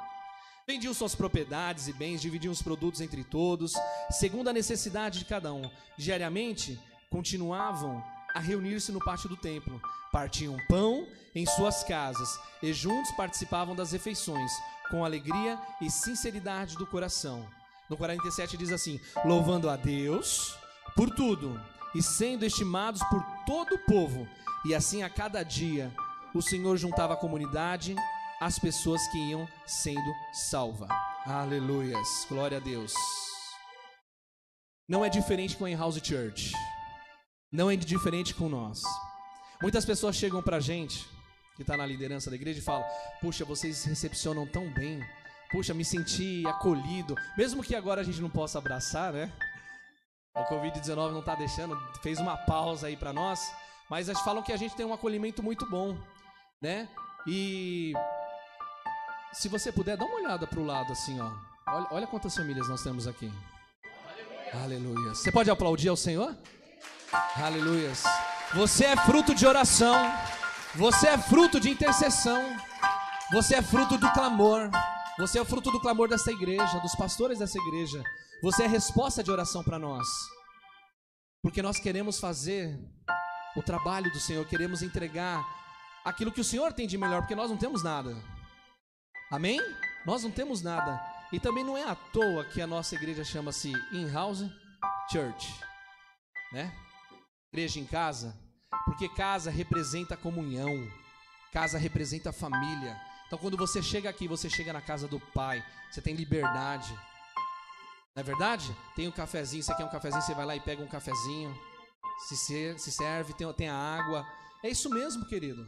Vendiam 0.66 0.94
suas 0.94 1.14
propriedades 1.14 1.86
e 1.86 1.92
bens, 1.92 2.22
dividiam 2.22 2.50
os 2.50 2.62
produtos 2.62 3.02
entre 3.02 3.22
todos, 3.22 3.74
segundo 4.10 4.48
a 4.48 4.54
necessidade 4.54 5.18
de 5.18 5.26
cada 5.26 5.52
um. 5.52 5.70
Diariamente 5.98 6.80
continuavam 7.10 8.02
a 8.34 8.40
reunir-se 8.40 8.90
no 8.90 9.04
pátio 9.04 9.28
do 9.28 9.36
templo, 9.36 9.82
partiam 10.10 10.56
pão 10.66 11.06
em 11.34 11.44
suas 11.44 11.84
casas 11.84 12.40
e 12.62 12.72
juntos 12.72 13.12
participavam 13.14 13.76
das 13.76 13.92
refeições, 13.92 14.50
com 14.90 15.04
alegria 15.04 15.60
e 15.78 15.90
sinceridade 15.90 16.74
do 16.78 16.86
coração. 16.86 17.46
No 17.90 17.98
47 17.98 18.56
diz 18.56 18.72
assim: 18.72 18.98
louvando 19.26 19.68
a 19.68 19.76
Deus 19.76 20.56
por 20.96 21.10
tudo 21.10 21.60
e 21.94 22.02
sendo 22.02 22.44
estimados 22.44 23.02
por 23.04 23.22
todo 23.46 23.74
o 23.74 23.78
povo, 23.78 24.28
e 24.64 24.74
assim 24.74 25.02
a 25.02 25.10
cada 25.10 25.42
dia 25.42 25.92
o 26.34 26.40
Senhor 26.40 26.76
juntava 26.76 27.14
a 27.14 27.16
comunidade, 27.16 27.96
as 28.40 28.58
pessoas 28.58 29.06
que 29.08 29.18
iam 29.18 29.48
sendo 29.66 30.12
salvas. 30.32 30.88
Aleluias, 31.26 32.26
glória 32.28 32.58
a 32.58 32.60
Deus. 32.60 32.94
Não 34.88 35.04
é 35.04 35.08
diferente 35.08 35.56
com 35.56 35.66
a 35.66 35.76
House 35.76 36.00
Church. 36.02 36.52
Não 37.52 37.70
é 37.70 37.76
diferente 37.76 38.34
com 38.34 38.48
nós. 38.48 38.82
Muitas 39.60 39.84
pessoas 39.84 40.16
chegam 40.16 40.42
pra 40.42 40.60
gente, 40.60 41.06
que 41.56 41.62
está 41.62 41.76
na 41.76 41.84
liderança 41.84 42.30
da 42.30 42.36
igreja, 42.36 42.60
e 42.60 42.62
falam: 42.62 42.86
Puxa, 43.20 43.44
vocês 43.44 43.84
recepcionam 43.84 44.46
tão 44.46 44.72
bem. 44.72 45.00
Puxa, 45.50 45.74
me 45.74 45.84
senti 45.84 46.46
acolhido. 46.46 47.14
Mesmo 47.36 47.62
que 47.62 47.74
agora 47.74 48.00
a 48.00 48.04
gente 48.04 48.20
não 48.20 48.30
possa 48.30 48.58
abraçar, 48.58 49.12
né? 49.12 49.32
O 50.34 50.44
Covid-19 50.44 51.10
não 51.10 51.20
está 51.20 51.34
deixando, 51.34 51.76
fez 52.02 52.18
uma 52.18 52.36
pausa 52.36 52.86
aí 52.86 52.96
para 52.96 53.12
nós. 53.12 53.40
Mas 53.88 54.08
eles 54.08 54.20
falam 54.20 54.42
que 54.42 54.52
a 54.52 54.56
gente 54.56 54.74
tem 54.76 54.86
um 54.86 54.94
acolhimento 54.94 55.42
muito 55.42 55.68
bom, 55.68 55.96
né? 56.62 56.88
E 57.26 57.92
se 59.32 59.48
você 59.48 59.72
puder, 59.72 59.96
dá 59.96 60.04
uma 60.04 60.16
olhada 60.16 60.46
para 60.46 60.60
o 60.60 60.64
lado 60.64 60.92
assim, 60.92 61.20
ó. 61.20 61.30
Olha, 61.68 61.86
olha 61.90 62.06
quantas 62.06 62.34
famílias 62.34 62.68
nós 62.68 62.82
temos 62.82 63.06
aqui. 63.06 63.32
Aleluia. 64.52 65.14
Você 65.14 65.30
pode 65.30 65.50
aplaudir 65.50 65.88
ao 65.88 65.96
Senhor? 65.96 66.36
Aleluia. 67.36 67.90
Você 68.54 68.84
é 68.84 68.96
fruto 68.96 69.34
de 69.34 69.46
oração. 69.46 69.94
Você 70.74 71.08
é 71.08 71.18
fruto 71.18 71.60
de 71.60 71.70
intercessão. 71.70 72.56
Você 73.32 73.56
é 73.56 73.62
fruto 73.62 73.98
do 73.98 74.10
clamor. 74.12 74.70
Você 75.20 75.38
é 75.38 75.42
o 75.42 75.44
fruto 75.44 75.70
do 75.70 75.78
clamor 75.78 76.08
dessa 76.08 76.32
igreja, 76.32 76.80
dos 76.80 76.94
pastores 76.94 77.38
dessa 77.38 77.58
igreja. 77.58 78.02
Você 78.42 78.62
é 78.62 78.66
resposta 78.66 79.22
de 79.22 79.30
oração 79.30 79.62
para 79.62 79.78
nós. 79.78 80.08
Porque 81.42 81.60
nós 81.60 81.78
queremos 81.78 82.18
fazer 82.18 82.80
o 83.54 83.62
trabalho 83.62 84.10
do 84.10 84.18
Senhor, 84.18 84.46
queremos 84.46 84.80
entregar 84.80 85.44
aquilo 86.06 86.32
que 86.32 86.40
o 86.40 86.44
Senhor 86.44 86.72
tem 86.72 86.86
de 86.86 86.96
melhor, 86.96 87.20
porque 87.20 87.34
nós 87.34 87.50
não 87.50 87.58
temos 87.58 87.82
nada. 87.82 88.16
Amém? 89.30 89.60
Nós 90.06 90.22
não 90.22 90.30
temos 90.30 90.62
nada. 90.62 90.98
E 91.30 91.38
também 91.38 91.64
não 91.64 91.76
é 91.76 91.84
à 91.84 91.94
toa 91.94 92.46
que 92.46 92.62
a 92.62 92.66
nossa 92.66 92.94
igreja 92.94 93.22
chama-se 93.22 93.70
In-House 93.92 94.46
Church, 95.12 95.54
né? 96.50 96.74
Igreja 97.52 97.78
em 97.78 97.84
casa, 97.84 98.34
porque 98.86 99.06
casa 99.06 99.50
representa 99.50 100.16
comunhão, 100.16 100.90
casa 101.52 101.76
representa 101.76 102.32
família. 102.32 103.09
Então 103.30 103.38
quando 103.38 103.56
você 103.56 103.80
chega 103.80 104.10
aqui, 104.10 104.26
você 104.26 104.50
chega 104.50 104.72
na 104.72 104.80
casa 104.80 105.06
do 105.06 105.20
Pai, 105.20 105.64
você 105.88 106.02
tem 106.02 106.16
liberdade. 106.16 106.92
Não 108.16 108.20
é 108.20 108.24
verdade? 108.24 108.76
Tem 108.96 109.06
um 109.06 109.12
cafezinho, 109.12 109.62
você 109.62 109.72
quer 109.72 109.84
um 109.84 109.88
cafezinho, 109.88 110.20
você 110.20 110.34
vai 110.34 110.44
lá 110.44 110.56
e 110.56 110.60
pega 110.60 110.82
um 110.82 110.88
cafezinho, 110.88 111.56
se, 112.26 112.74
se 112.76 112.90
serve, 112.90 113.32
tem, 113.34 113.50
tem 113.52 113.68
a 113.68 113.76
água. 113.76 114.26
É 114.64 114.68
isso 114.68 114.90
mesmo, 114.90 115.24
querido. 115.26 115.64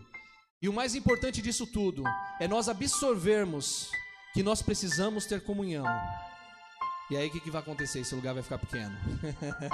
E 0.60 0.68
o 0.68 0.72
mais 0.72 0.96
importante 0.96 1.40
disso 1.40 1.64
tudo 1.64 2.02
é 2.40 2.48
nós 2.48 2.68
absorvermos 2.68 3.92
que 4.34 4.42
nós 4.42 4.60
precisamos 4.60 5.24
ter 5.24 5.44
comunhão. 5.44 5.86
E 7.12 7.16
aí 7.16 7.28
o 7.28 7.30
que, 7.30 7.38
que 7.38 7.50
vai 7.50 7.62
acontecer? 7.62 8.00
Esse 8.00 8.16
lugar 8.16 8.34
vai 8.34 8.42
ficar 8.42 8.58
pequeno. 8.58 8.98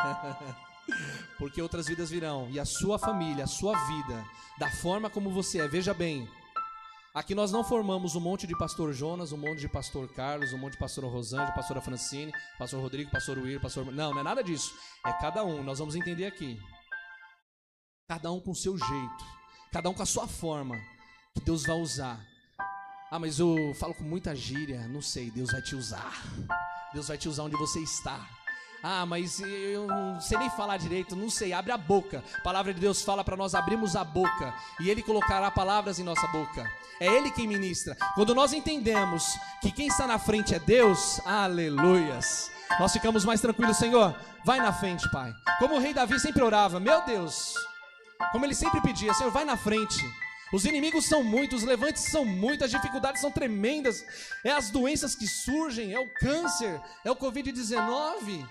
Porque 1.38 1.62
outras 1.62 1.87
vidas 1.87 2.11
virão. 2.11 2.50
E 2.50 2.61
a 2.61 2.66
sua 2.66 2.99
família, 2.99 3.45
a 3.45 3.47
sua 3.47 3.73
vida, 3.87 4.26
da 4.59 4.71
forma 4.71 5.09
como 5.09 5.30
você 5.30 5.61
é, 5.61 5.66
veja 5.66 5.95
bem. 5.95 6.28
Aqui 7.18 7.34
nós 7.34 7.50
não 7.50 7.64
formamos 7.64 8.14
um 8.14 8.20
monte 8.20 8.46
de 8.46 8.56
pastor 8.56 8.92
Jonas, 8.92 9.32
um 9.32 9.37
monte 9.37 9.60
de 9.60 9.68
pastor 9.68 10.08
Carlos, 10.08 10.52
um 10.52 10.58
monte 10.58 10.72
de 10.75 10.78
pastor 10.78 11.04
Rosângela, 11.04 11.50
pastora 11.52 11.80
Francine, 11.80 12.32
pastor 12.58 12.80
Rodrigo, 12.80 13.10
pastor 13.10 13.38
Will, 13.38 13.60
pastor. 13.60 13.87
Não, 13.87 14.12
não 14.12 14.20
é 14.20 14.22
nada 14.22 14.42
disso. 14.42 14.72
É 15.04 15.12
cada 15.14 15.44
um. 15.44 15.62
Nós 15.64 15.80
vamos 15.80 15.96
entender 15.96 16.26
aqui. 16.26 16.58
Cada 18.08 18.30
um 18.30 18.40
com 18.40 18.52
o 18.52 18.54
seu 18.54 18.78
jeito 18.78 19.38
cada 19.70 19.90
um 19.90 19.94
com 19.94 20.02
a 20.02 20.06
sua 20.06 20.26
forma, 20.26 20.76
que 21.34 21.40
Deus 21.40 21.64
vai 21.64 21.76
usar. 21.76 22.18
Ah, 23.10 23.18
mas 23.18 23.38
eu 23.38 23.75
falo 23.75 23.94
com 23.94 24.04
muita 24.04 24.34
gíria, 24.34 24.87
não 24.88 25.00
sei, 25.00 25.30
Deus 25.30 25.50
vai 25.50 25.62
te 25.62 25.75
usar. 25.75 26.12
Deus 26.92 27.08
vai 27.08 27.18
te 27.18 27.28
usar 27.28 27.44
onde 27.44 27.56
você 27.56 27.80
está. 27.80 28.26
Ah, 28.82 29.04
mas 29.04 29.40
eu 29.40 29.87
não 29.87 30.20
sei 30.20 30.38
nem 30.38 30.50
falar 30.50 30.76
direito, 30.76 31.16
não 31.16 31.28
sei. 31.28 31.52
Abre 31.52 31.73
a 31.73 31.76
boca. 31.76 32.23
A 32.38 32.40
palavra 32.42 32.73
de 32.73 32.80
Deus 32.80 33.02
fala 33.02 33.25
para 33.25 33.37
nós 33.37 33.54
abrirmos 33.54 33.97
a 33.97 34.04
boca 34.04 34.54
e 34.80 34.88
Ele 34.88 35.02
colocará 35.02 35.50
palavras 35.50 35.99
em 35.99 36.04
nossa 36.04 36.26
boca. 36.28 36.64
É 37.00 37.06
Ele 37.06 37.30
quem 37.30 37.47
ministra. 37.47 37.97
Quando 38.14 38.35
nós 38.35 38.52
entendemos 38.52 39.38
que 39.61 39.73
quem 39.73 39.88
está 39.88 40.06
na 40.06 40.18
frente 40.18 40.54
é 40.54 40.58
Deus, 40.58 41.20
aleluias. 41.26 42.50
Nós 42.78 42.92
ficamos 42.92 43.25
mais 43.25 43.40
tranquilos, 43.40 43.76
Senhor. 43.76 44.14
Vai 44.44 44.61
na 44.61 44.73
frente, 44.73 45.11
Pai. 45.11 45.32
Como 45.58 45.75
o 45.75 45.78
rei 45.80 45.92
Davi 45.92 46.20
sempre 46.20 46.42
orava, 46.42 46.78
meu 46.78 47.04
Deus, 47.04 47.54
como 48.32 48.44
ele 48.44 48.54
sempre 48.54 48.80
pedia, 48.80 49.12
Senhor, 49.14 49.32
vai 49.32 49.44
na 49.44 49.56
frente. 49.56 49.99
Os 50.52 50.64
inimigos 50.64 51.06
são 51.06 51.23
muitos, 51.23 51.62
os 51.62 51.68
levantes 51.68 52.04
são 52.04 52.25
muitos, 52.25 52.64
as 52.64 52.70
dificuldades 52.70 53.20
são 53.20 53.30
tremendas. 53.30 54.04
É 54.44 54.50
as 54.50 54.70
doenças 54.70 55.14
que 55.14 55.26
surgem, 55.26 55.92
é 55.92 55.99
o 55.99 56.08
câncer, 56.08 56.80
é 57.04 57.11
o 57.11 57.16
Covid-19. 57.16 58.47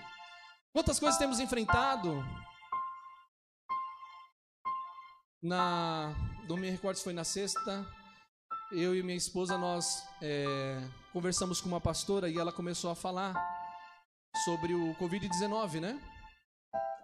Quantas 0.72 0.98
coisas 0.98 1.18
temos 1.18 1.40
enfrentado? 1.40 2.24
Na, 5.42 6.14
não 6.48 6.56
me 6.56 6.68
recordo 6.70 6.96
se 6.96 7.04
foi 7.04 7.12
na 7.12 7.24
sexta, 7.24 7.86
eu 8.72 8.94
e 8.94 9.02
minha 9.02 9.16
esposa 9.16 9.56
nós 9.56 10.04
é, 10.20 10.88
conversamos 11.12 11.60
com 11.60 11.68
uma 11.68 11.80
pastora 11.80 12.28
e 12.28 12.36
ela 12.38 12.52
começou 12.52 12.90
a 12.90 12.96
falar 12.96 13.34
sobre 14.44 14.74
o 14.74 14.94
Covid-19, 14.96 15.80
né? 15.80 16.00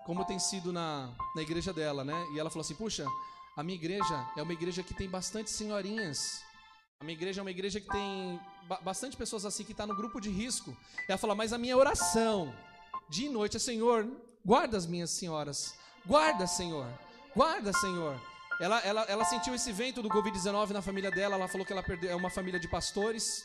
como 0.05 0.25
tem 0.25 0.39
sido 0.39 0.73
na, 0.73 1.13
na 1.35 1.43
igreja 1.43 1.73
dela, 1.73 2.05
né? 2.05 2.15
E 2.35 2.39
ela 2.39 2.51
falou 2.51 2.61
assim: 2.61 2.75
puxa, 2.75 3.07
a 3.57 3.63
minha 3.63 3.77
igreja 3.77 4.33
é 4.37 4.43
uma 4.43 4.53
igreja 4.53 4.83
que 4.83 4.95
tem 4.95 5.09
bastante 5.09 5.51
senhorinhas. 5.51 6.43
A 7.01 7.05
minha 7.05 7.17
igreja 7.17 7.41
é 7.41 7.43
uma 7.43 7.51
igreja 7.51 7.81
que 7.81 7.89
tem 7.89 8.41
ba 8.69 8.81
bastante 8.81 9.17
pessoas 9.17 9.45
assim 9.45 9.65
que 9.65 9.73
está 9.73 9.87
no 9.87 9.97
grupo 9.97 10.21
de 10.21 10.31
risco. 10.31 10.77
Ela 11.09 11.19
fala, 11.19 11.35
mas 11.35 11.53
a 11.53 11.59
minha 11.59 11.77
oração 11.77 12.55
de 13.09 13.29
noite 13.29 13.59
Senhor, 13.59 14.07
guarda 14.45 14.77
as 14.77 14.87
minhas 14.87 15.11
senhoras, 15.11 15.75
guarda, 16.07 16.47
Senhor, 16.47 16.87
guarda, 17.35 17.73
Senhor. 17.73 18.21
Ela, 18.61 18.79
ela, 18.81 19.03
ela 19.09 19.25
sentiu 19.25 19.55
esse 19.55 19.73
vento 19.73 20.01
do 20.01 20.09
Covid-19 20.09 20.71
na 20.71 20.81
família 20.81 21.11
dela. 21.11 21.35
Ela 21.35 21.49
falou 21.49 21.67
que 21.67 21.73
ela 21.73 21.83
perdeu, 21.83 22.11
é 22.11 22.15
uma 22.15 22.31
família 22.31 22.61
de 22.61 22.69
pastores 22.69 23.45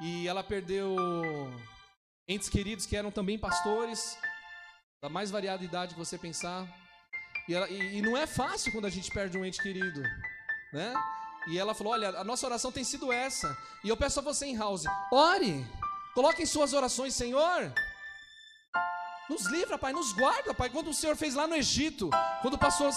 e 0.00 0.28
ela 0.28 0.44
perdeu 0.44 0.96
entes 2.28 2.48
queridos 2.48 2.86
que 2.86 2.96
eram 2.96 3.10
também 3.10 3.38
pastores 3.38 4.16
da 5.02 5.08
mais 5.08 5.30
variada 5.30 5.64
idade 5.64 5.94
que 5.94 6.00
você 6.00 6.16
pensar. 6.16 6.66
E, 7.48 7.54
ela, 7.54 7.68
e, 7.68 7.98
e, 7.98 8.02
não 8.02 8.16
é 8.16 8.26
fácil 8.26 8.72
quando 8.72 8.86
a 8.86 8.90
gente 8.90 9.10
perde 9.10 9.36
um 9.36 9.44
ente 9.44 9.60
querido, 9.60 10.00
né? 10.72 10.94
E 11.48 11.58
ela 11.58 11.74
falou: 11.74 11.92
Olha, 11.92 12.08
a 12.10 12.24
nossa 12.24 12.46
oração 12.46 12.72
tem 12.72 12.84
sido 12.84 13.12
essa. 13.12 13.54
E 13.82 13.88
eu 13.88 13.96
peço 13.96 14.20
a 14.20 14.22
você 14.22 14.46
em 14.46 14.56
house: 14.56 14.84
ore, 15.12 15.66
coloque 16.14 16.42
em 16.42 16.46
suas 16.46 16.72
orações, 16.72 17.14
Senhor. 17.14 17.72
Nos 19.28 19.46
livra, 19.46 19.78
Pai, 19.78 19.92
nos 19.92 20.12
guarda, 20.12 20.52
Pai. 20.52 20.68
Quando 20.68 20.90
o 20.90 20.94
Senhor 20.94 21.16
fez 21.16 21.34
lá 21.34 21.46
no 21.46 21.54
Egito, 21.54 22.10
quando 22.42 22.58
passou 22.58 22.90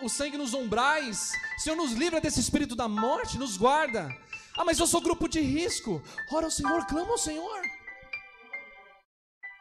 o 0.00 0.08
sangue 0.08 0.36
nos 0.36 0.54
umbrais, 0.54 1.32
Senhor 1.58 1.76
nos 1.76 1.92
livra 1.92 2.20
desse 2.20 2.40
espírito 2.40 2.74
da 2.74 2.88
morte, 2.88 3.38
nos 3.38 3.56
guarda. 3.56 4.08
Ah, 4.56 4.64
mas 4.64 4.78
eu 4.78 4.86
sou 4.86 5.00
grupo 5.00 5.28
de 5.28 5.40
risco. 5.40 6.02
Ora 6.32 6.46
ao 6.46 6.50
Senhor, 6.50 6.86
clama 6.86 7.10
ao 7.10 7.18
Senhor. 7.18 7.62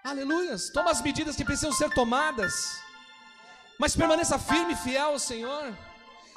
Aleluias. 0.06 0.70
Toma 0.70 0.92
as 0.92 1.02
medidas 1.02 1.36
que 1.36 1.44
precisam 1.44 1.74
ser 1.74 1.90
tomadas. 1.94 2.80
Mas 3.78 3.96
permaneça 3.96 4.40
firme 4.40 4.74
e 4.74 4.78
fiel 4.78 5.08
ao 5.08 5.20
Senhor. 5.20 5.78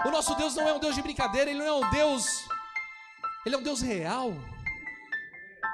O 0.04 0.11
nosso 0.11 0.35
Deus 0.35 0.54
não 0.54 0.68
é 0.68 0.73
um 0.73 0.80
Deus 0.80 0.94
de 0.94 1.02
brincadeira, 1.02 1.50
Ele 1.50 1.61
não 1.61 1.66
é 1.66 1.87
um 1.87 1.90
Deus. 1.90 2.25
Ele 3.47 3.54
é 3.54 3.58
um 3.58 3.62
Deus 3.62 3.80
real. 3.80 4.32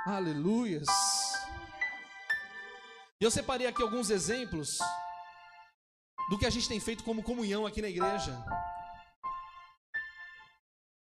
Aleluias. 0.07 0.89
E 3.21 3.25
eu 3.25 3.31
separei 3.31 3.67
aqui 3.67 3.83
alguns 3.83 4.11
exemplos 4.11 4.79
do 6.29 6.39
que 6.39 6.47
a 6.47 6.51
gente 6.51 6.69
tem 6.69 6.81
feito 6.81 7.05
como 7.05 7.23
comunhão 7.23 7.67
aqui 7.67 7.81
na 7.81 7.89
igreja. 7.89 8.37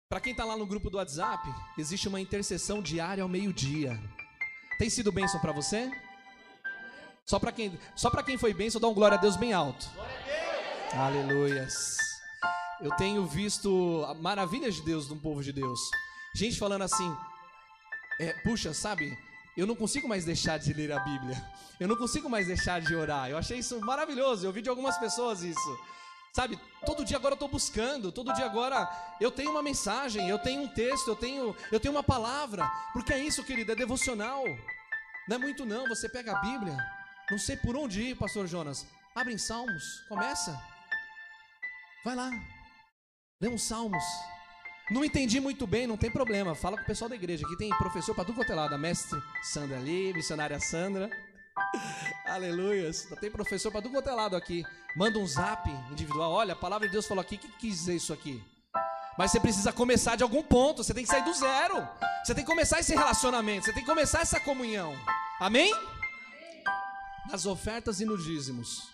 Para 0.09 0.19
quem 0.19 0.31
está 0.31 0.45
lá 0.45 0.55
no 0.55 0.65
grupo 0.65 0.89
do 0.89 0.97
WhatsApp, 0.97 1.47
existe 1.77 2.07
uma 2.07 2.21
intercessão 2.21 2.81
diária 2.81 3.23
ao 3.23 3.29
meio-dia. 3.29 3.99
Tem 4.77 4.89
sido 4.89 5.11
bênção 5.11 5.39
para 5.39 5.51
você? 5.51 5.91
Só 7.25 7.39
para 7.39 7.51
quem, 7.51 7.79
só 7.95 8.09
para 8.09 8.21
quem 8.21 8.37
foi 8.37 8.53
bênção, 8.53 8.81
dá 8.81 8.87
um 8.87 8.93
glória 8.93 9.17
a 9.17 9.21
Deus 9.21 9.35
bem 9.37 9.53
alto. 9.53 9.89
Aleluias. 10.93 11.97
Eu 12.81 12.91
tenho 12.97 13.25
visto 13.25 14.05
maravilhas 14.19 14.75
de 14.75 14.83
Deus 14.83 15.07
no 15.07 15.15
povo 15.15 15.41
de 15.41 15.53
Deus. 15.53 15.79
Gente 16.35 16.59
falando 16.59 16.81
assim, 16.81 17.15
é, 18.19 18.33
puxa, 18.43 18.73
sabe? 18.73 19.17
Eu 19.55 19.67
não 19.67 19.75
consigo 19.75 20.07
mais 20.07 20.25
deixar 20.25 20.57
de 20.57 20.73
ler 20.73 20.91
a 20.91 20.99
Bíblia. 20.99 21.41
Eu 21.79 21.87
não 21.87 21.95
consigo 21.95 22.29
mais 22.29 22.47
deixar 22.47 22.81
de 22.81 22.95
orar. 22.95 23.29
Eu 23.29 23.37
achei 23.37 23.59
isso 23.59 23.79
maravilhoso. 23.81 24.45
Eu 24.45 24.51
vi 24.51 24.61
de 24.61 24.69
algumas 24.69 24.97
pessoas 24.97 25.41
isso. 25.41 25.79
Sabe, 26.35 26.59
todo 26.83 27.05
dia 27.05 27.17
agora 27.17 27.33
eu 27.33 27.35
estou 27.35 27.47
buscando, 27.47 28.11
todo 28.11 28.33
dia 28.33 28.45
agora 28.45 28.89
eu 29.21 29.29
tenho 29.29 29.51
uma 29.51 29.61
mensagem, 29.61 30.27
eu 30.27 30.39
tenho 30.39 30.63
um 30.63 30.67
texto, 30.67 31.07
eu 31.09 31.15
tenho, 31.15 31.55
eu 31.71 31.79
tenho 31.79 31.93
uma 31.93 32.01
palavra. 32.01 32.67
Porque 32.91 33.13
é 33.13 33.19
isso, 33.19 33.43
querido, 33.43 33.71
é 33.71 33.75
devocional. 33.75 34.43
Não 35.27 35.35
é 35.35 35.39
muito 35.39 35.63
não, 35.63 35.87
você 35.87 36.09
pega 36.09 36.35
a 36.35 36.41
Bíblia, 36.41 36.75
não 37.29 37.37
sei 37.37 37.55
por 37.55 37.75
onde 37.75 38.01
ir, 38.01 38.15
pastor 38.15 38.47
Jonas. 38.47 38.87
Abre 39.15 39.33
em 39.33 39.37
Salmos, 39.37 39.83
começa. 40.09 40.59
Vai 42.03 42.15
lá. 42.15 42.31
Lê 43.39 43.47
uns 43.47 43.61
Salmos. 43.61 44.03
Não 44.91 45.03
entendi 45.03 45.39
muito 45.39 45.65
bem, 45.65 45.87
não 45.87 45.95
tem 45.95 46.11
problema. 46.11 46.53
Fala 46.55 46.77
com 46.77 46.83
o 46.83 46.85
pessoal 46.85 47.09
da 47.09 47.15
igreja. 47.15 47.45
Aqui 47.45 47.57
tem 47.57 47.69
professor 47.69 48.13
para 48.13 48.25
tudo 48.25 48.43
é 48.43 48.53
lado. 48.53 48.75
A 48.75 48.77
mestre 48.77 49.21
Sandra 49.41 49.77
ali, 49.77 50.13
missionária 50.13 50.59
Sandra. 50.59 51.09
Aleluia. 52.27 52.91
Tem 53.21 53.31
professor 53.31 53.71
para 53.71 53.81
tudo 53.81 53.97
é 53.97 54.11
lado 54.11 54.35
aqui. 54.35 54.63
Manda 54.95 55.17
um 55.19 55.27
zap 55.27 55.69
individual. 55.91 56.31
Olha, 56.31 56.53
a 56.53 56.57
palavra 56.57 56.87
de 56.87 56.91
Deus 56.91 57.07
falou 57.07 57.21
aqui. 57.21 57.35
O 57.35 57.39
que 57.39 57.47
quis 57.59 57.79
dizer 57.79 57.95
isso 57.95 58.11
aqui? 58.11 58.43
Mas 59.17 59.31
você 59.31 59.39
precisa 59.39 59.71
começar 59.71 60.15
de 60.15 60.23
algum 60.23 60.43
ponto. 60.43 60.83
Você 60.83 60.93
tem 60.93 61.03
que 61.03 61.09
sair 61.09 61.23
do 61.23 61.33
zero. 61.33 61.87
Você 62.23 62.35
tem 62.35 62.43
que 62.43 62.49
começar 62.49 62.79
esse 62.79 62.93
relacionamento. 62.93 63.65
Você 63.65 63.73
tem 63.73 63.83
que 63.83 63.89
começar 63.89 64.21
essa 64.21 64.39
comunhão. 64.39 64.93
Amém? 65.39 65.71
Nas 67.29 67.45
ofertas 67.45 68.01
e 68.01 68.05
nos 68.05 68.25
dízimos. 68.25 68.91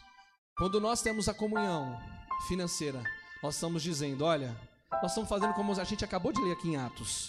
Quando 0.56 0.80
nós 0.80 1.02
temos 1.02 1.28
a 1.28 1.34
comunhão 1.34 2.00
financeira, 2.48 3.02
nós 3.42 3.56
estamos 3.56 3.82
dizendo: 3.82 4.26
olha, 4.26 4.56
nós 4.92 5.12
estamos 5.12 5.30
fazendo 5.30 5.54
como 5.54 5.80
a 5.80 5.84
gente 5.84 6.04
acabou 6.04 6.34
de 6.34 6.42
ler 6.42 6.54
aqui 6.54 6.70
em 6.70 6.78
Atos. 6.78 7.28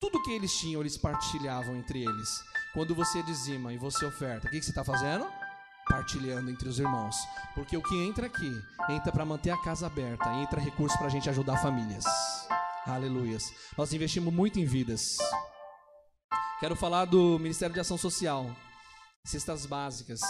Tudo 0.00 0.22
que 0.22 0.32
eles 0.32 0.54
tinham, 0.54 0.80
eles 0.80 0.96
partilhavam 0.96 1.76
entre 1.76 2.04
eles. 2.04 2.28
Quando 2.72 2.94
você 2.94 3.22
dizima 3.22 3.72
e 3.72 3.78
você 3.78 4.04
oferta, 4.04 4.46
o 4.46 4.50
que, 4.50 4.62
você 4.62 4.70
está 4.70 4.84
fazendo? 4.84 5.26
Partilhando 5.88 6.50
entre 6.50 6.68
os 6.68 6.78
irmãos. 6.78 7.16
Porque 7.54 7.76
o 7.76 7.82
que 7.82 7.96
entra 7.96 8.26
aqui, 8.26 8.52
entra 8.90 9.10
para 9.10 9.24
manter 9.24 9.50
a 9.50 9.62
casa 9.62 9.86
aberta, 9.86 10.32
entra 10.34 10.60
recurso 10.60 10.96
para 10.98 11.06
a 11.06 11.10
gente 11.10 11.28
ajudar 11.28 11.56
famílias. 11.58 12.04
Aleluias. 12.86 13.52
Nós 13.76 13.92
investimos 13.92 14.32
muito 14.32 14.60
em 14.60 14.64
vidas. 14.64 15.16
Quero 16.60 16.76
falar 16.76 17.06
do 17.06 17.38
Ministério 17.38 17.74
de 17.74 17.80
Ação 17.80 17.96
Social, 17.96 18.54
cestas 19.24 19.66
básicas. 19.66 20.20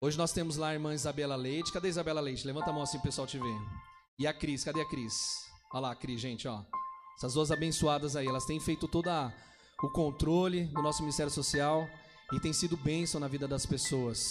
Hoje 0.00 0.16
nós 0.16 0.32
temos 0.32 0.56
lá 0.56 0.68
a 0.68 0.74
irmã 0.74 0.94
Isabela 0.94 1.36
Leite. 1.36 1.72
Cadê 1.72 1.88
Isabela 1.88 2.20
Leite? 2.20 2.46
Levanta 2.46 2.70
a 2.70 2.72
mão 2.72 2.82
assim 2.82 2.98
o 2.98 3.02
pessoal 3.02 3.26
te 3.26 3.38
ver. 3.38 3.58
E 4.18 4.26
a 4.26 4.32
Cris, 4.32 4.64
cadê 4.64 4.80
a 4.80 4.88
Cris? 4.88 5.44
Olha 5.74 5.82
lá, 5.82 5.92
a 5.92 5.94
Cris, 5.94 6.18
gente, 6.18 6.48
ó. 6.48 6.62
Essas 7.18 7.34
duas 7.34 7.50
abençoadas 7.50 8.16
aí, 8.16 8.26
elas 8.26 8.46
têm 8.46 8.58
feito 8.58 8.88
todo 8.88 9.10
o 9.82 9.90
controle 9.90 10.64
do 10.68 10.80
nosso 10.82 11.02
Ministério 11.02 11.30
Social 11.30 11.86
e 12.32 12.40
tem 12.40 12.50
sido 12.50 12.78
bênção 12.78 13.20
na 13.20 13.28
vida 13.28 13.46
das 13.46 13.66
pessoas. 13.66 14.30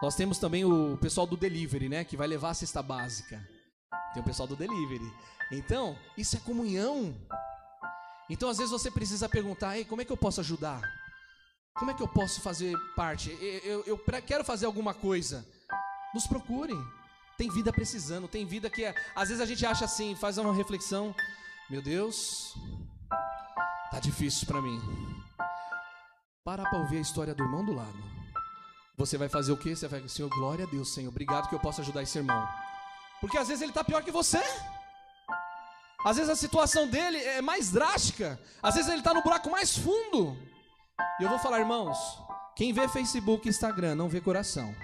Nós 0.00 0.14
temos 0.14 0.38
também 0.38 0.64
o 0.64 0.96
pessoal 0.98 1.26
do 1.26 1.36
delivery, 1.36 1.88
né, 1.88 2.04
que 2.04 2.16
vai 2.16 2.28
levar 2.28 2.50
a 2.50 2.54
cesta 2.54 2.80
básica. 2.80 3.44
Tem 4.12 4.22
o 4.22 4.24
pessoal 4.24 4.46
do 4.46 4.54
delivery. 4.54 5.12
Então, 5.50 5.98
isso 6.16 6.36
é 6.36 6.40
comunhão. 6.40 7.12
Então, 8.30 8.48
às 8.48 8.58
vezes 8.58 8.70
você 8.70 8.92
precisa 8.92 9.28
perguntar: 9.28 9.76
Ei, 9.76 9.84
como 9.84 10.02
é 10.02 10.04
que 10.04 10.12
eu 10.12 10.16
posso 10.16 10.40
ajudar? 10.40 10.82
Como 11.74 11.90
é 11.90 11.94
que 11.94 12.02
eu 12.02 12.08
posso 12.08 12.40
fazer 12.40 12.76
parte? 12.94 13.30
Eu, 13.40 13.84
eu, 13.84 13.98
eu 14.06 14.22
quero 14.22 14.44
fazer 14.44 14.66
alguma 14.66 14.94
coisa. 14.94 15.44
Nos 16.14 16.26
procure. 16.26 16.74
Tem 17.36 17.50
vida 17.50 17.72
precisando, 17.72 18.26
tem 18.26 18.46
vida 18.46 18.70
que 18.70 18.84
é, 18.84 18.94
às 19.14 19.28
vezes 19.28 19.42
a 19.42 19.46
gente 19.46 19.64
acha 19.66 19.84
assim, 19.84 20.16
faz 20.16 20.38
uma 20.38 20.54
reflexão, 20.54 21.14
meu 21.68 21.82
Deus, 21.82 22.54
tá 23.90 24.00
difícil 24.00 24.46
para 24.46 24.62
mim. 24.62 24.80
Para 26.44 26.62
para 26.62 26.78
ouvir 26.78 26.98
a 26.98 27.00
história 27.00 27.34
do 27.34 27.42
irmão 27.42 27.64
do 27.64 27.74
lado. 27.74 27.98
Você 28.96 29.18
vai 29.18 29.28
fazer 29.28 29.52
o 29.52 29.56
quê? 29.56 29.76
Você 29.76 29.86
vai, 29.86 30.08
Senhor, 30.08 30.30
glória 30.30 30.64
a 30.64 30.70
Deus, 30.70 30.94
Senhor, 30.94 31.10
obrigado 31.10 31.48
que 31.48 31.54
eu 31.54 31.60
posso 31.60 31.82
ajudar 31.82 32.02
esse 32.02 32.16
irmão. 32.16 32.48
Porque 33.20 33.36
às 33.36 33.48
vezes 33.48 33.62
ele 33.62 33.72
tá 33.72 33.84
pior 33.84 34.02
que 34.02 34.10
você. 34.10 34.42
Às 36.04 36.16
vezes 36.16 36.30
a 36.30 36.36
situação 36.36 36.88
dele 36.88 37.18
é 37.18 37.42
mais 37.42 37.70
drástica. 37.70 38.40
Às 38.62 38.76
vezes 38.76 38.88
ele 38.88 39.00
está 39.00 39.12
no 39.12 39.22
buraco 39.22 39.50
mais 39.50 39.76
fundo. 39.76 40.38
E 41.20 41.24
eu 41.24 41.28
vou 41.28 41.38
falar, 41.38 41.60
irmãos, 41.60 41.98
quem 42.54 42.72
vê 42.72 42.88
Facebook 42.88 43.46
e 43.46 43.50
Instagram 43.50 43.94
não 43.94 44.08
vê 44.08 44.20
coração. 44.20 44.74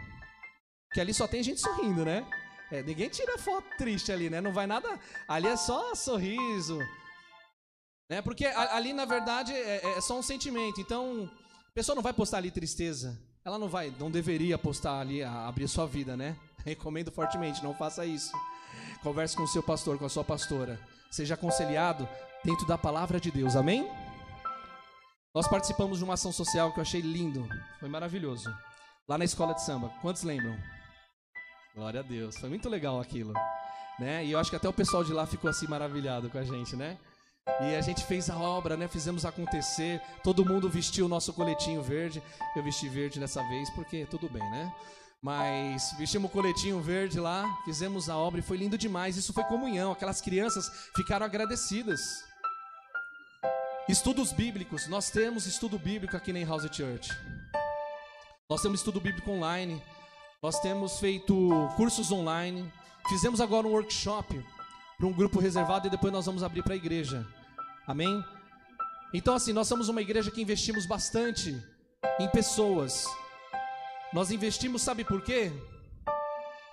Que 0.92 1.00
ali 1.00 1.14
só 1.14 1.27
tem 1.27 1.42
gente 1.42 1.61
sorrindo, 1.61 2.05
né? 2.05 2.27
É, 2.72 2.82
ninguém 2.82 3.11
tira 3.11 3.37
foto 3.37 3.66
triste 3.76 4.11
ali, 4.11 4.30
né? 4.30 4.40
Não 4.40 4.50
vai 4.50 4.66
nada. 4.66 4.98
Ali 5.28 5.46
é 5.46 5.56
só 5.58 5.94
sorriso. 5.94 6.78
Né? 8.08 8.22
Porque 8.22 8.46
ali, 8.46 8.94
na 8.94 9.04
verdade, 9.04 9.52
é, 9.52 9.98
é 9.98 10.00
só 10.00 10.18
um 10.18 10.22
sentimento. 10.22 10.80
Então, 10.80 11.30
a 11.68 11.72
pessoa 11.74 11.94
não 11.94 12.02
vai 12.02 12.14
postar 12.14 12.38
ali 12.38 12.50
tristeza. 12.50 13.20
Ela 13.44 13.58
não 13.58 13.68
vai, 13.68 13.92
não 13.98 14.11
deveria 14.11 14.56
postar 14.56 15.00
ali, 15.00 15.22
abrir 15.22 15.68
sua 15.68 15.87
vida, 15.87 16.16
né? 16.16 16.35
Recomendo 16.64 17.12
fortemente, 17.12 17.62
não 17.62 17.74
faça 17.74 18.06
isso. 18.06 18.32
Converse 19.02 19.37
com 19.37 19.42
o 19.42 19.48
seu 19.48 19.62
pastor, 19.62 19.98
com 19.98 20.06
a 20.06 20.08
sua 20.08 20.24
pastora. 20.24 20.80
Seja 21.11 21.35
aconselhado 21.35 22.08
dentro 22.42 22.66
da 22.66 22.78
palavra 22.78 23.20
de 23.20 23.30
Deus, 23.30 23.54
amém? 23.54 23.87
Nós 25.35 25.46
participamos 25.46 25.98
de 25.98 26.04
uma 26.04 26.14
ação 26.14 26.32
social 26.32 26.72
que 26.72 26.78
eu 26.78 26.82
achei 26.82 27.02
lindo, 27.02 27.46
foi 27.78 27.88
maravilhoso. 27.90 28.50
Lá 29.06 29.18
na 29.18 29.26
escola 29.26 29.52
de 29.52 29.62
samba. 29.62 29.90
Quantos 30.00 30.22
lembram? 30.22 30.56
Glória 31.74 32.00
a 32.00 32.02
Deus. 32.02 32.37
Foi 32.37 32.48
muito 32.48 32.68
legal 32.68 33.00
aquilo. 33.00 33.32
Né? 33.98 34.24
E 34.24 34.32
eu 34.32 34.38
acho 34.38 34.50
que 34.50 34.56
até 34.56 34.68
o 34.68 34.72
pessoal 34.72 35.04
de 35.04 35.12
lá 35.12 35.26
ficou 35.26 35.48
assim 35.48 35.66
maravilhado 35.66 36.28
com 36.28 36.38
a 36.38 36.44
gente, 36.44 36.74
né? 36.76 36.98
E 37.61 37.74
a 37.74 37.80
gente 37.80 38.04
fez 38.04 38.30
a 38.30 38.38
obra, 38.38 38.76
né? 38.76 38.87
Fizemos 38.88 39.24
acontecer. 39.24 40.00
Todo 40.22 40.44
mundo 40.44 40.68
vestiu 40.68 41.06
o 41.06 41.08
nosso 41.08 41.32
coletinho 41.32 41.82
verde. 41.82 42.22
Eu 42.54 42.62
vesti 42.62 42.88
verde 42.88 43.18
dessa 43.18 43.42
vez 43.48 43.68
porque 43.70 44.06
tudo 44.06 44.28
bem, 44.28 44.42
né? 44.50 44.72
Mas 45.20 45.92
vestimos 45.98 46.30
o 46.30 46.32
coletinho 46.32 46.80
verde 46.80 47.20
lá, 47.20 47.46
fizemos 47.64 48.08
a 48.08 48.16
obra 48.16 48.40
e 48.40 48.42
foi 48.42 48.56
lindo 48.56 48.76
demais. 48.76 49.16
Isso 49.16 49.32
foi 49.32 49.44
comunhão. 49.44 49.92
Aquelas 49.92 50.20
crianças 50.20 50.68
ficaram 50.96 51.24
agradecidas. 51.24 52.00
Estudos 53.88 54.32
bíblicos. 54.32 54.88
Nós 54.88 55.11
temos 55.11 55.46
estudo 55.46 55.78
bíblico 55.78 56.16
aqui 56.16 56.32
na 56.32 56.44
House 56.44 56.68
Church. 56.72 57.11
Nós 58.48 58.62
temos 58.62 58.80
estudo 58.80 59.00
bíblico 59.00 59.30
online. 59.30 59.82
Nós 60.42 60.59
temos 60.59 60.98
feito 60.98 61.50
cursos 61.76 62.11
online. 62.11 62.68
Fizemos 63.09 63.40
agora 63.40 63.64
um 63.64 63.70
workshop 63.70 64.44
para 64.98 65.07
um 65.07 65.12
grupo 65.12 65.38
reservado 65.38 65.87
e 65.87 65.90
depois 65.90 66.12
nós 66.12 66.26
vamos 66.26 66.42
abrir 66.42 66.64
para 66.64 66.72
a 66.72 66.76
igreja. 66.76 67.24
Amém? 67.87 68.24
Então, 69.14 69.37
assim, 69.37 69.52
nós 69.52 69.68
somos 69.68 69.88
uma 69.88 70.02
igreja 70.02 70.33
que 70.33 70.42
investimos 70.42 70.85
bastante 70.85 71.57
em 72.18 72.28
pessoas. 72.28 73.07
Nós 74.12 74.33
investimos, 74.33 74.83
sabe 74.83 75.05
por 75.05 75.22
quê? 75.22 75.52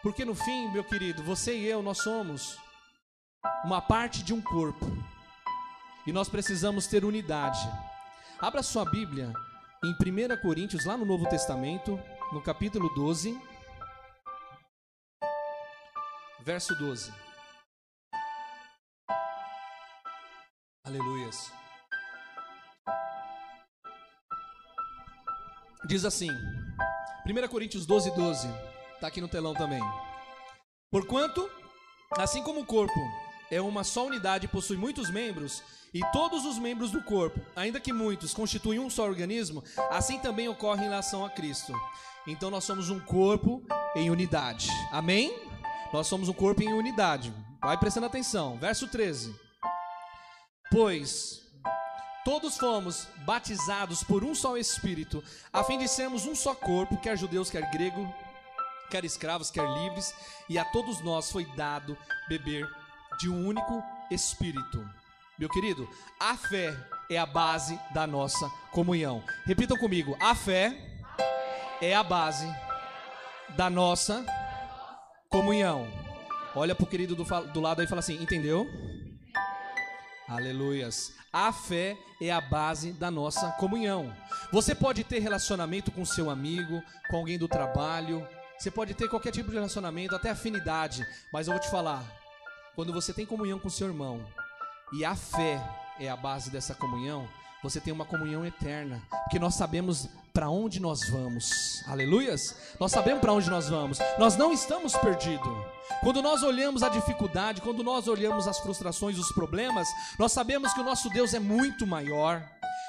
Porque 0.01 0.25
no 0.25 0.34
fim, 0.34 0.71
meu 0.71 0.84
querido, 0.84 1.21
você 1.21 1.55
e 1.55 1.67
eu, 1.67 1.84
nós 1.84 1.99
somos 1.99 2.58
uma 3.63 3.79
parte 3.79 4.23
de 4.23 4.34
um 4.34 4.41
corpo. 4.41 4.88
E 6.08 6.12
nós 6.12 6.27
precisamos 6.27 6.88
ter 6.88 7.05
unidade. 7.05 7.60
Abra 8.39 8.63
sua 8.63 8.84
Bíblia 8.84 9.32
em 9.84 9.91
1 9.91 10.41
Coríntios, 10.41 10.86
lá 10.86 10.97
no 10.97 11.05
Novo 11.05 11.29
Testamento, 11.29 11.99
no 12.34 12.41
capítulo 12.41 12.89
12 12.95 13.48
verso 16.43 16.75
12. 16.75 17.12
Aleluias. 20.86 21.52
Diz 25.86 26.06
assim, 26.06 26.30
1 27.25 27.47
Coríntios 27.47 27.86
12, 27.86 28.12
12, 28.12 28.47
está 28.95 29.08
aqui 29.08 29.21
no 29.21 29.28
telão 29.28 29.54
também. 29.54 29.82
Porquanto, 30.91 31.49
assim 32.17 32.43
como 32.43 32.62
o 32.62 32.65
corpo 32.65 32.99
é 33.52 33.62
uma 33.62 33.84
só 33.84 34.06
unidade 34.06 34.45
e 34.45 34.49
possui 34.49 34.78
muitos 34.78 35.10
membros, 35.10 35.63
e 35.93 36.02
todos 36.12 36.45
os 36.45 36.60
membros 36.60 36.91
do 36.91 37.02
corpo, 37.04 37.39
ainda 37.56 37.80
que 37.80 37.91
muitos, 37.91 38.34
constituem 38.34 38.80
um 38.80 38.89
só 38.89 39.04
organismo, 39.04 39.63
assim 39.89 40.19
também 40.19 40.47
ocorre 40.47 40.82
em 40.82 40.89
relação 40.89 41.25
a 41.25 41.30
Cristo. 41.30 41.73
Então 42.28 42.52
nós 42.52 42.63
somos 42.63 42.89
um 42.89 42.99
corpo 42.99 43.63
em 43.95 44.10
unidade. 44.10 44.69
Amém? 44.91 45.48
Nós 45.91 46.08
somos 46.08 46.30
um 46.30 46.34
corpo 46.34 46.62
em 46.62 46.73
unidade. 46.73 47.34
Vai 47.62 47.78
prestando 47.78 48.06
atenção. 48.06 48.58
Verso 48.58 48.88
13. 48.88 49.36
Pois 50.71 51.41
todos 52.23 52.58
fomos 52.58 53.08
batizados 53.25 54.04
por 54.04 54.23
um 54.23 54.36
só 54.36 54.56
Espírito, 54.56 55.23
a 55.52 55.63
fim 55.63 55.80
de 55.80 55.88
sermos 55.88 56.28
um 56.28 56.36
só 56.36 56.54
corpo, 56.54 56.97
quer 56.97 57.17
judeus, 57.17 57.49
quer 57.49 57.71
grego, 57.71 58.08
quer 58.89 59.04
escravos, 59.04 59.49
quer 59.49 59.67
livres, 59.67 60.13
e 60.47 60.60
a 60.60 60.65
todos 60.65 61.02
nós 61.02 61.32
foi 61.32 61.45
dado 61.56 61.97
beber 62.28 62.69
de 63.17 63.30
um 63.30 63.47
único 63.47 63.84
Espírito. 64.12 64.88
Meu 65.39 65.49
querido, 65.49 65.89
a 66.19 66.36
fé 66.38 66.75
é 67.10 67.17
a 67.17 67.25
base 67.25 67.80
da 67.93 68.06
nossa 68.06 68.47
comunhão. 68.71 69.23
Repitam 69.45 69.78
comigo: 69.78 70.15
a 70.19 70.36
fé 70.36 70.78
é 71.82 71.95
a 71.95 72.04
base 72.04 72.47
da 73.56 73.69
nossa 73.69 74.15
comunhão. 74.15 74.38
Olha 76.56 76.74
pro 76.74 76.88
querido 76.88 77.15
do, 77.15 77.24
do 77.24 77.62
lado 77.62 77.80
aí 77.80 77.86
e 77.86 77.88
fala 77.88 78.00
assim: 78.00 78.22
entendeu? 78.22 78.68
Aleluias. 80.28 81.13
A 81.32 81.54
fé 81.54 81.96
é 82.20 82.32
a 82.32 82.42
base 82.42 82.92
da 82.94 83.12
nossa 83.12 83.52
comunhão. 83.52 84.12
Você 84.52 84.74
pode 84.74 85.04
ter 85.04 85.20
relacionamento 85.20 85.92
com 85.92 86.04
seu 86.04 86.32
amigo, 86.32 86.82
com 87.10 87.18
alguém 87.18 87.38
do 87.38 87.48
trabalho, 87.48 88.28
você 88.58 88.72
pode 88.72 88.96
ter 88.96 89.08
qualquer 89.08 89.32
tipo 89.32 89.50
de 89.50 89.56
relacionamento, 89.56 90.15
até 90.15 90.32
afinidade, 90.32 91.06
mas 91.32 91.48
eu 91.48 91.54
vou 91.54 91.62
te 91.62 91.70
falar, 91.70 92.04
quando 92.76 92.92
você 92.92 93.13
tem 93.13 93.26
comunhão 93.26 93.60
com 93.60 93.70
seu 93.70 93.88
irmão 93.88 94.26
e 94.92 95.06
a 95.06 95.15
fé 95.15 95.63
é 96.00 96.10
a 96.10 96.18
base 96.18 96.50
dessa 96.50 96.74
comunhão, 96.74 97.30
você 97.62 97.80
tem 97.80 97.91
uma 97.91 98.06
comunhão 98.06 98.45
eterna, 98.45 99.02
porque 99.24 99.38
nós 99.38 99.56
sabemos 99.56 100.08
para 100.34 100.50
onde 100.50 100.80
nós 100.80 101.10
vamos. 101.10 101.84
Aleluias? 101.88 102.56
Nós 102.80 102.91
sabemos 102.91 103.19
para 103.19 103.34
onde 103.34 103.50
nós 103.50 103.67
vamos. 103.67 104.00
Nós 104.17 104.38
não 104.38 104.54
estamos 104.54 104.95
perdidos. 104.95 105.52
Quando 106.02 106.22
nós 106.22 106.43
olhamos 106.43 106.84
a 106.84 106.89
dificuldade, 106.89 107.62
quando 107.62 107.84
nós 107.84 108.08
olhamos 108.08 108.48
as 108.48 108.60
frustrações, 108.60 109.17
os 109.17 109.32
problemas, 109.34 109.88
nós 110.17 110.32
sabemos 110.32 110.74
que 110.74 110.80
o 110.80 110.84
nosso 110.84 111.10
Deus 111.10 111.34
é 111.34 111.39
muito 111.39 111.86
maior. 111.86 112.41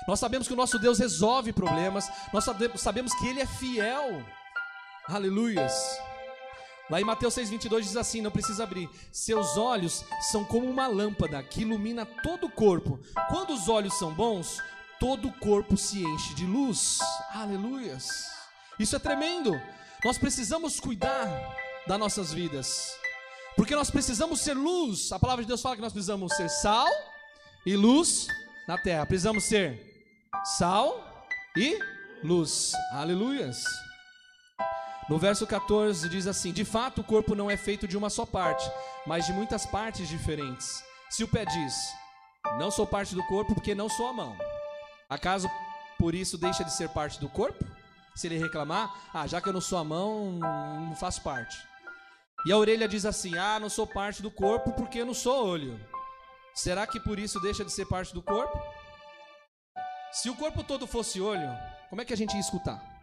Nós 0.07 0.21
sabemos 0.21 0.47
que 0.47 0.55
o 0.55 0.57
nosso 0.57 0.79
Deus 0.79 0.99
resolve 0.99 1.53
problemas. 1.53 2.09
Nós 2.33 2.45
sabemos 2.77 3.15
que 3.15 3.27
Ele 3.27 3.41
é 3.41 3.47
fiel. 3.47 4.25
Aleluias. 5.09 5.75
Lá 6.91 7.01
em 7.01 7.05
Mateus 7.05 7.35
6,22 7.37 7.83
diz 7.83 7.97
assim: 7.97 8.21
não 8.21 8.31
precisa 8.31 8.65
abrir. 8.65 8.91
Seus 9.13 9.57
olhos 9.57 10.05
são 10.33 10.45
como 10.45 10.69
uma 10.69 10.89
lâmpada 10.89 11.41
que 11.43 11.63
ilumina 11.63 12.05
todo 12.05 12.47
o 12.47 12.51
corpo. 12.51 12.99
Quando 13.29 13.53
os 13.53 13.69
olhos 13.69 13.97
são 13.97 14.13
bons, 14.13 14.61
todo 14.99 15.29
o 15.29 15.33
corpo 15.33 15.77
se 15.77 16.03
enche 16.03 16.35
de 16.35 16.45
luz. 16.45 16.99
Aleluias. 17.33 18.29
Isso 18.79 18.97
é 18.97 18.99
tremendo. 18.99 19.61
Nós 20.05 20.19
precisamos 20.19 20.81
cuidar 20.81 21.29
das 21.87 21.99
nossas 21.99 22.33
vidas. 22.33 22.97
Porque 23.57 23.77
nós 23.77 23.91
precisamos 23.91 24.41
ser 24.41 24.55
luz. 24.55 25.13
A 25.13 25.19
palavra 25.19 25.45
de 25.45 25.49
Deus 25.49 25.63
fala 25.63 25.77
que 25.77 25.83
nós 25.83 25.93
precisamos 25.93 26.35
ser 26.35 26.49
sal 26.49 26.89
e 27.65 27.77
luz 27.77 28.27
na 28.67 28.77
terra. 28.77 29.07
Precisamos 29.07 29.45
ser 29.45 30.05
sal 30.59 31.29
e 31.57 31.79
luz. 32.25 32.73
Aleluias. 32.93 33.63
No 35.11 35.19
verso 35.19 35.45
14 35.45 36.09
diz 36.09 36.29
assim: 36.29 36.53
De 36.53 36.65
fato, 36.65 37.01
o 37.01 37.05
corpo 37.05 37.35
não 37.35 37.51
é 37.51 37.57
feito 37.57 37.89
de 37.89 37.97
uma 37.97 38.09
só 38.09 38.25
parte, 38.25 38.71
mas 39.05 39.27
de 39.27 39.33
muitas 39.33 39.67
partes 39.67 40.09
diferentes. 40.09 40.85
Se 41.11 41.25
o 41.25 41.29
pé 41.29 41.45
diz: 41.45 41.75
Não 42.61 42.71
sou 42.71 42.87
parte 42.87 43.17
do 43.17 43.27
corpo 43.27 43.53
porque 43.53 43.75
não 43.75 43.89
sou 43.89 44.07
a 44.07 44.13
mão, 44.13 44.39
Acaso 45.09 45.51
por 45.99 46.15
isso 46.15 46.39
deixa 46.39 46.63
de 46.63 46.73
ser 46.73 46.91
parte 46.91 47.19
do 47.19 47.29
corpo? 47.29 47.65
Se 48.15 48.29
ele 48.29 48.39
reclamar, 48.39 48.95
ah, 49.13 49.27
já 49.27 49.41
que 49.41 49.49
eu 49.49 49.53
não 49.53 49.61
sou 49.61 49.79
a 49.79 49.85
mão, 49.85 50.39
não 50.89 50.95
faço 50.95 51.21
parte. 51.23 51.59
E 52.47 52.53
a 52.53 52.57
orelha 52.57 52.87
diz 52.87 53.05
assim: 53.05 53.37
ah, 53.37 53.59
não 53.59 53.69
sou 53.69 53.89
parte 53.89 54.23
do 54.23 54.31
corpo 54.31 54.71
porque 54.75 55.05
não 55.05 55.13
sou 55.13 55.45
olho. 55.45 55.85
Será 56.55 56.87
que 56.87 57.01
por 57.01 57.19
isso 57.19 57.41
deixa 57.41 57.65
de 57.65 57.73
ser 57.73 57.87
parte 57.87 58.15
do 58.15 58.23
corpo? 58.23 58.57
Se 60.13 60.31
o 60.31 60.37
corpo 60.37 60.63
todo 60.63 60.87
fosse 60.87 61.21
olho, 61.21 61.51
como 61.89 62.01
é 62.01 62.05
que 62.05 62.13
a 62.13 62.17
gente 62.17 62.35
ia 62.35 62.41
escutar? 62.41 63.00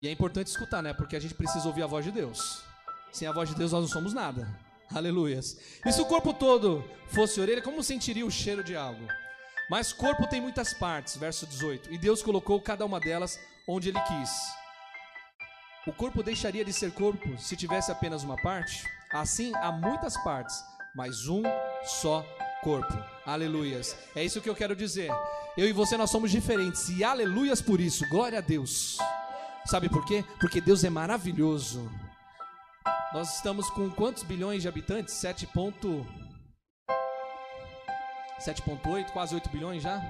E 0.00 0.06
é 0.06 0.12
importante 0.12 0.46
escutar, 0.46 0.80
né? 0.80 0.92
Porque 0.92 1.16
a 1.16 1.20
gente 1.20 1.34
precisa 1.34 1.66
ouvir 1.66 1.82
a 1.82 1.86
voz 1.86 2.04
de 2.04 2.12
Deus. 2.12 2.62
Sem 3.10 3.26
a 3.26 3.32
voz 3.32 3.48
de 3.48 3.56
Deus 3.56 3.72
nós 3.72 3.82
não 3.82 3.88
somos 3.88 4.14
nada. 4.14 4.48
Aleluias. 4.94 5.58
E 5.84 5.92
se 5.92 6.00
o 6.00 6.06
corpo 6.06 6.32
todo 6.32 6.84
fosse 7.08 7.40
orelha, 7.40 7.60
como 7.60 7.82
sentiria 7.82 8.24
o 8.24 8.30
cheiro 8.30 8.62
de 8.62 8.76
algo? 8.76 9.06
Mas 9.68 9.92
corpo 9.92 10.26
tem 10.28 10.40
muitas 10.40 10.72
partes, 10.72 11.16
verso 11.16 11.46
18. 11.46 11.92
E 11.92 11.98
Deus 11.98 12.22
colocou 12.22 12.60
cada 12.62 12.86
uma 12.86 13.00
delas 13.00 13.38
onde 13.66 13.88
Ele 13.88 14.00
quis. 14.00 14.30
O 15.86 15.92
corpo 15.92 16.22
deixaria 16.22 16.64
de 16.64 16.72
ser 16.72 16.92
corpo 16.92 17.36
se 17.36 17.56
tivesse 17.56 17.90
apenas 17.90 18.22
uma 18.22 18.36
parte? 18.36 18.84
Assim, 19.12 19.52
há 19.56 19.72
muitas 19.72 20.16
partes, 20.22 20.62
mas 20.94 21.26
um 21.26 21.42
só 21.82 22.24
corpo. 22.62 22.96
Aleluias. 23.26 23.96
É 24.14 24.24
isso 24.24 24.40
que 24.40 24.48
eu 24.48 24.54
quero 24.54 24.76
dizer. 24.76 25.10
Eu 25.56 25.66
e 25.68 25.72
você 25.72 25.96
nós 25.96 26.10
somos 26.10 26.30
diferentes 26.30 26.88
e 26.88 27.02
aleluias 27.02 27.60
por 27.60 27.80
isso. 27.80 28.08
Glória 28.08 28.38
a 28.38 28.42
Deus. 28.42 28.98
Sabe 29.66 29.88
por 29.88 30.04
quê? 30.04 30.24
Porque 30.40 30.60
Deus 30.60 30.84
é 30.84 30.90
maravilhoso. 30.90 31.90
Nós 33.12 33.36
estamos 33.36 33.70
com 33.70 33.90
quantos 33.90 34.22
bilhões 34.22 34.62
de 34.62 34.68
habitantes? 34.68 35.14
7. 35.14 35.46
7,8, 38.38 39.10
quase 39.10 39.34
8 39.34 39.50
bilhões 39.50 39.82
já. 39.82 40.00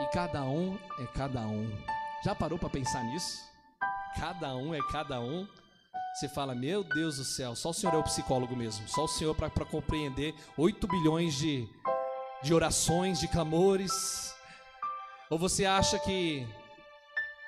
E 0.00 0.06
cada 0.06 0.42
um 0.44 0.78
é 0.98 1.06
cada 1.06 1.40
um. 1.40 1.70
Já 2.24 2.34
parou 2.34 2.58
para 2.58 2.68
pensar 2.68 3.02
nisso? 3.04 3.38
Cada 4.18 4.56
um 4.56 4.74
é 4.74 4.80
cada 4.90 5.20
um. 5.20 5.46
Você 6.14 6.28
fala, 6.28 6.54
meu 6.54 6.82
Deus 6.82 7.18
do 7.18 7.24
céu, 7.24 7.54
só 7.54 7.70
o 7.70 7.74
Senhor 7.74 7.94
é 7.94 7.98
o 7.98 8.02
psicólogo 8.02 8.56
mesmo. 8.56 8.88
Só 8.88 9.04
o 9.04 9.08
Senhor 9.08 9.34
para 9.34 9.50
compreender 9.50 10.34
8 10.56 10.86
bilhões 10.86 11.34
de, 11.34 11.68
de 12.42 12.54
orações, 12.54 13.20
de 13.20 13.28
clamores. 13.28 14.34
Ou 15.30 15.38
você 15.38 15.66
acha 15.66 15.98
que 15.98 16.46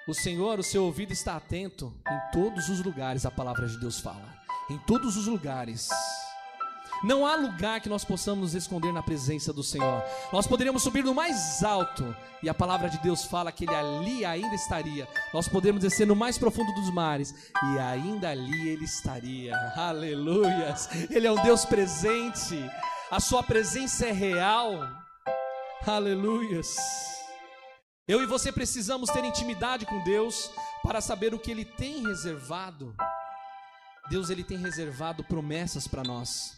o 0.08 0.14
Senhor, 0.14 0.58
o 0.58 0.62
seu 0.62 0.84
ouvido 0.84 1.12
está 1.12 1.36
atento 1.36 1.92
em 2.10 2.32
todos 2.32 2.70
os 2.70 2.82
lugares, 2.82 3.26
a 3.26 3.30
palavra 3.30 3.68
de 3.68 3.78
Deus 3.78 4.00
fala. 4.00 4.24
Em 4.70 4.78
todos 4.78 5.18
os 5.18 5.26
lugares. 5.26 5.90
Não 7.04 7.26
há 7.26 7.36
lugar 7.36 7.80
que 7.80 7.90
nós 7.90 8.04
possamos 8.04 8.40
nos 8.40 8.54
esconder 8.54 8.90
na 8.90 9.02
presença 9.02 9.52
do 9.52 9.62
Senhor. 9.62 10.02
Nós 10.32 10.46
poderíamos 10.46 10.82
subir 10.82 11.04
no 11.04 11.14
mais 11.14 11.62
alto, 11.62 12.16
e 12.42 12.48
a 12.48 12.54
palavra 12.54 12.88
de 12.88 12.98
Deus 12.98 13.24
fala 13.24 13.52
que 13.52 13.64
Ele 13.64 13.74
ali 13.74 14.24
ainda 14.24 14.54
estaria. 14.54 15.06
Nós 15.32 15.46
podemos 15.46 15.82
descer 15.82 16.06
no 16.06 16.16
mais 16.16 16.38
profundo 16.38 16.72
dos 16.72 16.90
mares, 16.90 17.34
e 17.74 17.78
ainda 17.78 18.30
ali 18.30 18.70
Ele 18.70 18.84
estaria. 18.84 19.54
Aleluias! 19.76 20.88
Ele 21.10 21.26
é 21.26 21.30
um 21.30 21.42
Deus 21.42 21.66
presente, 21.66 22.58
a 23.10 23.20
Sua 23.20 23.42
presença 23.42 24.06
é 24.06 24.12
real. 24.12 24.72
Aleluias! 25.86 27.17
Eu 28.08 28.22
e 28.22 28.26
você 28.26 28.50
precisamos 28.50 29.10
ter 29.10 29.22
intimidade 29.22 29.84
com 29.84 30.02
Deus 30.02 30.50
para 30.82 30.98
saber 30.98 31.34
o 31.34 31.38
que 31.38 31.50
Ele 31.50 31.64
tem 31.64 32.02
reservado. 32.02 32.96
Deus 34.08 34.30
ele 34.30 34.42
tem 34.42 34.56
reservado 34.56 35.22
promessas 35.22 35.86
para 35.86 36.02
nós. 36.02 36.56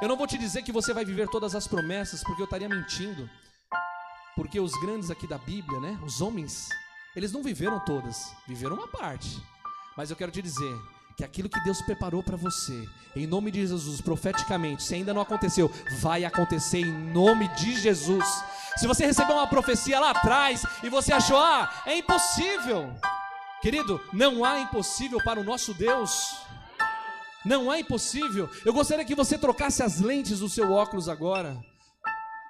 Eu 0.00 0.08
não 0.08 0.16
vou 0.16 0.26
te 0.26 0.38
dizer 0.38 0.62
que 0.62 0.72
você 0.72 0.94
vai 0.94 1.04
viver 1.04 1.28
todas 1.28 1.54
as 1.54 1.66
promessas, 1.66 2.24
porque 2.24 2.40
eu 2.40 2.46
estaria 2.46 2.68
mentindo. 2.68 3.28
Porque 4.34 4.58
os 4.58 4.72
grandes 4.80 5.10
aqui 5.10 5.26
da 5.26 5.36
Bíblia, 5.36 5.78
né, 5.80 6.00
os 6.02 6.22
homens, 6.22 6.70
eles 7.14 7.32
não 7.32 7.42
viveram 7.42 7.78
todas, 7.80 8.32
viveram 8.48 8.76
uma 8.76 8.88
parte. 8.88 9.38
Mas 9.96 10.10
eu 10.10 10.16
quero 10.16 10.32
te 10.32 10.40
dizer 10.40 10.74
que 11.16 11.24
aquilo 11.24 11.48
que 11.48 11.62
Deus 11.64 11.82
preparou 11.82 12.22
para 12.22 12.36
você, 12.36 12.86
em 13.14 13.26
nome 13.26 13.50
de 13.50 13.66
Jesus, 13.66 14.00
profeticamente, 14.00 14.82
se 14.82 14.94
ainda 14.94 15.12
não 15.12 15.20
aconteceu, 15.20 15.70
vai 16.00 16.24
acontecer 16.24 16.80
em 16.80 16.92
nome 17.12 17.48
de 17.56 17.78
Jesus. 17.78 18.24
Se 18.76 18.86
você 18.86 19.06
recebeu 19.06 19.36
uma 19.36 19.46
profecia 19.46 19.98
lá 19.98 20.10
atrás 20.10 20.62
e 20.82 20.88
você 20.88 21.12
achou, 21.12 21.38
ah, 21.38 21.72
é 21.86 21.96
impossível, 21.96 22.92
querido, 23.62 24.00
não 24.12 24.44
há 24.44 24.60
impossível 24.60 25.18
para 25.24 25.40
o 25.40 25.44
nosso 25.44 25.72
Deus. 25.72 26.36
Não 27.44 27.72
é 27.72 27.80
impossível. 27.80 28.50
Eu 28.64 28.72
gostaria 28.72 29.04
que 29.04 29.14
você 29.14 29.38
trocasse 29.38 29.82
as 29.82 30.00
lentes 30.00 30.40
do 30.40 30.48
seu 30.48 30.72
óculos 30.72 31.08
agora. 31.08 31.56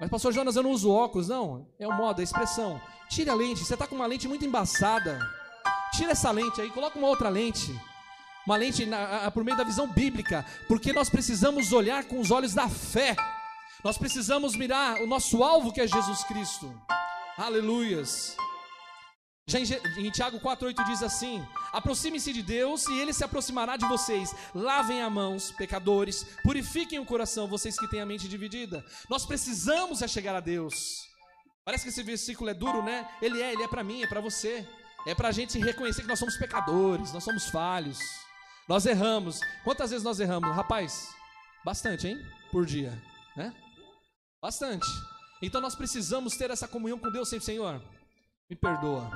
Mas, 0.01 0.11
pastor 0.11 0.33
Jonas, 0.33 0.57
eu 0.57 0.63
não 0.63 0.71
uso 0.71 0.91
óculos. 0.91 1.29
Não, 1.29 1.69
é 1.79 1.87
o 1.87 1.93
modo, 1.93 2.21
é 2.21 2.23
a 2.23 2.25
expressão. 2.25 2.81
Tire 3.09 3.29
a 3.31 3.35
lente. 3.35 3.65
Você 3.65 3.75
está 3.75 3.87
com 3.87 3.95
uma 3.95 4.07
lente 4.07 4.27
muito 4.27 4.45
embaçada. 4.45 5.19
Tira 5.93 6.13
essa 6.13 6.31
lente 6.31 6.61
aí, 6.61 6.71
coloca 6.71 6.99
uma 6.99 7.09
outra 7.09 7.29
lente. 7.29 7.79
Uma 8.47 8.57
lente 8.57 8.87
na, 8.87 9.27
a, 9.27 9.31
por 9.31 9.45
meio 9.45 9.57
da 9.57 9.65
visão 9.65 9.87
bíblica. 9.87 10.45
Porque 10.67 10.93
nós 10.93 11.11
precisamos 11.11 11.73
olhar 11.73 12.05
com 12.05 12.19
os 12.19 12.31
olhos 12.31 12.55
da 12.55 12.69
fé. 12.69 13.15
Nós 13.85 13.99
precisamos 13.99 14.57
mirar 14.57 15.01
o 15.01 15.07
nosso 15.07 15.43
alvo 15.43 15.73
que 15.73 15.81
é 15.81 15.87
Jesus 15.87 16.25
Cristo. 16.25 16.73
Aleluias. 17.37 18.37
Já 19.49 19.61
em, 19.61 20.11
Tiago 20.11 20.41
4,8 20.41 20.85
diz 20.87 21.05
assim: 21.05 21.41
Aproxime-se 21.73 22.33
de 22.33 22.43
Deus 22.43 22.87
e 22.89 22.99
ele 22.99 23.13
se 23.13 23.23
aproximará 23.23 23.77
de 23.77 23.87
vocês. 23.87 24.35
Lavem 24.53 25.03
as 25.03 25.13
mãos, 25.13 25.53
pecadores, 25.53 26.25
purifiquem 26.43 26.99
o 26.99 27.07
coração, 27.07 27.47
vocês 27.47 27.79
que 27.79 27.87
têm 27.87 28.01
a 28.01 28.07
mente 28.07 28.29
dividida. 28.29 28.85
Nós 29.09 29.25
precisamos 29.25 30.03
é 30.03 30.09
chegar 30.09 30.35
a 30.35 30.41
Deus. 30.41 30.75
Parece 31.65 31.85
que 31.85 31.91
esse 31.91 32.03
versículo 32.03 32.51
é 32.51 32.55
duro, 32.55 32.83
né? 32.83 33.09
Ele 33.23 33.41
é, 33.41 33.53
ele 33.53 33.63
é 33.63 33.69
para 33.69 33.85
mim, 33.85 34.03
é 34.03 34.07
para 34.09 34.21
você. 34.21 34.67
É 35.07 35.15
para 35.15 35.29
a 35.29 35.33
gente 35.33 35.61
reconhecer 35.61 36.03
que 36.03 36.09
nós 36.09 36.19
somos 36.19 36.37
pecadores, 36.37 37.13
nós 37.13 37.23
somos 37.23 37.49
falhos, 37.49 38.01
nós 38.69 38.85
erramos. 38.85 39.39
Quantas 39.63 39.91
vezes 39.91 40.05
nós 40.05 40.19
erramos? 40.19 40.57
Rapaz, 40.57 41.15
bastante, 41.65 42.09
hein? 42.09 42.19
Por 42.51 42.67
dia, 42.67 43.01
né? 43.37 43.55
Bastante. 44.47 44.87
Então 45.43 45.61
nós 45.61 45.75
precisamos 45.75 46.37
ter 46.37 46.53
essa 46.53 46.69
comunhão 46.69 47.01
com 47.01 47.11
Deus, 47.11 47.29
sempre, 47.29 47.45
Senhor. 47.45 47.83
Me 48.49 48.55
perdoa. 48.55 49.11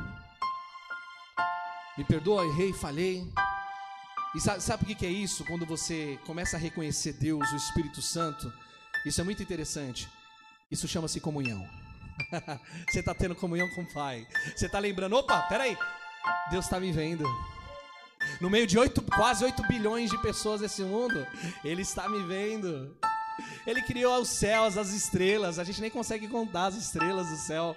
Me 1.97 2.03
perdoa, 2.03 2.45
errei, 2.45 2.73
falhei. 2.73 3.33
E 4.35 4.41
sabe, 4.41 4.61
sabe 4.61 4.83
o 4.83 4.97
que, 4.97 5.07
é 5.07 5.09
isso? 5.09 5.45
Quando 5.45 5.65
você 5.65 6.19
começa 6.27 6.57
a 6.57 6.59
reconhecer 6.59 7.13
Deus, 7.13 7.49
o 7.53 7.57
Espírito 7.57 8.03
Santo, 8.03 8.53
isso 9.07 9.21
é 9.21 9.25
muito 9.25 9.41
interessante. 9.41 10.09
Isso 10.69 10.89
chama-se 10.89 11.21
comunhão. 11.21 11.65
você 12.91 12.99
está 12.99 13.15
tendo 13.15 13.37
comunhão 13.37 13.71
com 13.77 13.83
o 13.83 13.95
Pai. 13.95 14.27
Você 14.57 14.67
está 14.67 14.81
lembrando, 14.81 15.15
opa, 15.15 15.43
peraí, 15.43 15.79
Deus 16.51 16.65
está 16.65 16.81
me 16.81 16.91
vendo. 16.91 17.25
No 18.41 18.51
meio 18.51 18.67
de 18.67 18.77
8, 18.77 19.01
quase 19.03 19.45
8 19.45 19.63
bilhões 19.69 20.11
de 20.11 20.19
pessoas 20.19 20.61
nesse 20.61 20.83
mundo, 20.83 21.25
Ele 21.63 21.83
está 21.83 22.09
me 22.09 22.21
vendo. 22.25 22.99
Ele 23.67 23.83
criou 23.83 24.21
os 24.21 24.29
céus, 24.29 24.77
as 24.77 24.91
estrelas. 24.91 25.59
A 25.59 25.65
gente 25.65 25.81
nem 25.81 25.91
consegue 25.91 26.29
contar 26.29 26.67
as 26.67 26.77
estrelas 26.77 27.29
do 27.29 27.37
céu. 27.37 27.77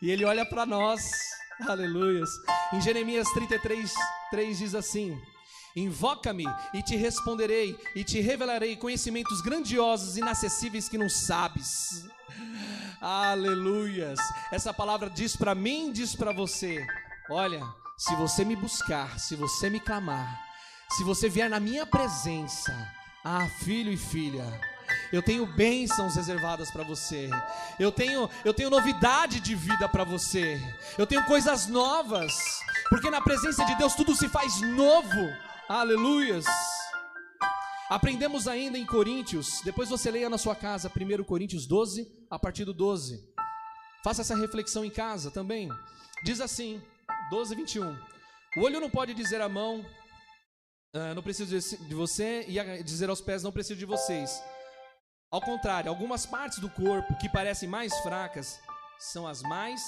E 0.00 0.10
ele 0.10 0.24
olha 0.24 0.44
para 0.44 0.66
nós. 0.66 1.10
Aleluias. 1.68 2.30
Em 2.72 2.80
Jeremias 2.80 3.28
33, 3.30 3.92
3 4.30 4.58
diz 4.58 4.74
assim: 4.74 5.20
Invoca-me 5.76 6.46
e 6.72 6.82
te 6.82 6.96
responderei, 6.96 7.78
e 7.96 8.04
te 8.04 8.20
revelarei 8.20 8.76
conhecimentos 8.76 9.40
grandiosos 9.40 10.16
e 10.16 10.20
inacessíveis 10.20 10.88
que 10.88 10.98
não 10.98 11.08
sabes. 11.08 12.06
Aleluias. 13.00 14.18
Essa 14.52 14.72
palavra 14.72 15.10
diz 15.10 15.36
para 15.36 15.54
mim, 15.54 15.92
diz 15.92 16.14
para 16.14 16.32
você: 16.32 16.84
Olha, 17.28 17.60
se 17.96 18.14
você 18.16 18.44
me 18.44 18.54
buscar, 18.54 19.18
se 19.18 19.34
você 19.34 19.68
me 19.68 19.80
clamar, 19.80 20.44
se 20.90 21.02
você 21.02 21.28
vier 21.28 21.50
na 21.50 21.58
minha 21.58 21.84
presença, 21.84 22.72
ah, 23.24 23.48
filho 23.64 23.92
e 23.92 23.96
filha, 23.96 24.44
eu 25.12 25.22
tenho 25.22 25.46
bênçãos 25.46 26.16
reservadas 26.16 26.70
para 26.70 26.84
você. 26.84 27.30
Eu 27.78 27.92
tenho, 27.92 28.28
eu 28.44 28.54
tenho 28.54 28.70
novidade 28.70 29.40
de 29.40 29.54
vida 29.54 29.88
para 29.88 30.04
você. 30.04 30.60
Eu 30.98 31.06
tenho 31.06 31.24
coisas 31.26 31.66
novas, 31.66 32.32
porque 32.88 33.10
na 33.10 33.20
presença 33.20 33.64
de 33.64 33.74
Deus 33.76 33.94
tudo 33.94 34.14
se 34.14 34.28
faz 34.28 34.60
novo. 34.60 35.32
Aleluias. 35.68 36.44
Aprendemos 37.88 38.48
ainda 38.48 38.78
em 38.78 38.86
Coríntios, 38.86 39.60
depois 39.62 39.88
você 39.88 40.10
leia 40.10 40.30
na 40.30 40.38
sua 40.38 40.56
casa, 40.56 40.90
1 40.90 41.22
Coríntios 41.24 41.66
12, 41.66 42.26
a 42.30 42.38
partir 42.38 42.64
do 42.64 42.72
12. 42.72 43.22
Faça 44.02 44.22
essa 44.22 44.36
reflexão 44.36 44.84
em 44.84 44.90
casa 44.90 45.30
também. 45.30 45.68
Diz 46.24 46.40
assim, 46.40 46.82
12, 47.30 47.54
21. 47.54 47.96
O 48.56 48.62
olho 48.62 48.80
não 48.80 48.88
pode 48.88 49.12
dizer 49.14 49.40
à 49.40 49.48
mão, 49.48 49.84
ah, 50.94 51.14
não 51.14 51.22
preciso 51.22 51.58
de 51.88 51.94
você, 51.94 52.44
e 52.48 52.82
dizer 52.82 53.10
aos 53.10 53.20
pés, 53.20 53.42
não 53.42 53.52
preciso 53.52 53.78
de 53.78 53.84
vocês. 53.84 54.42
Ao 55.34 55.40
contrário, 55.40 55.90
algumas 55.90 56.24
partes 56.24 56.60
do 56.60 56.70
corpo 56.70 57.16
que 57.16 57.28
parecem 57.28 57.68
mais 57.68 57.92
fracas 58.02 58.60
são 59.00 59.26
as 59.26 59.42
mais. 59.42 59.82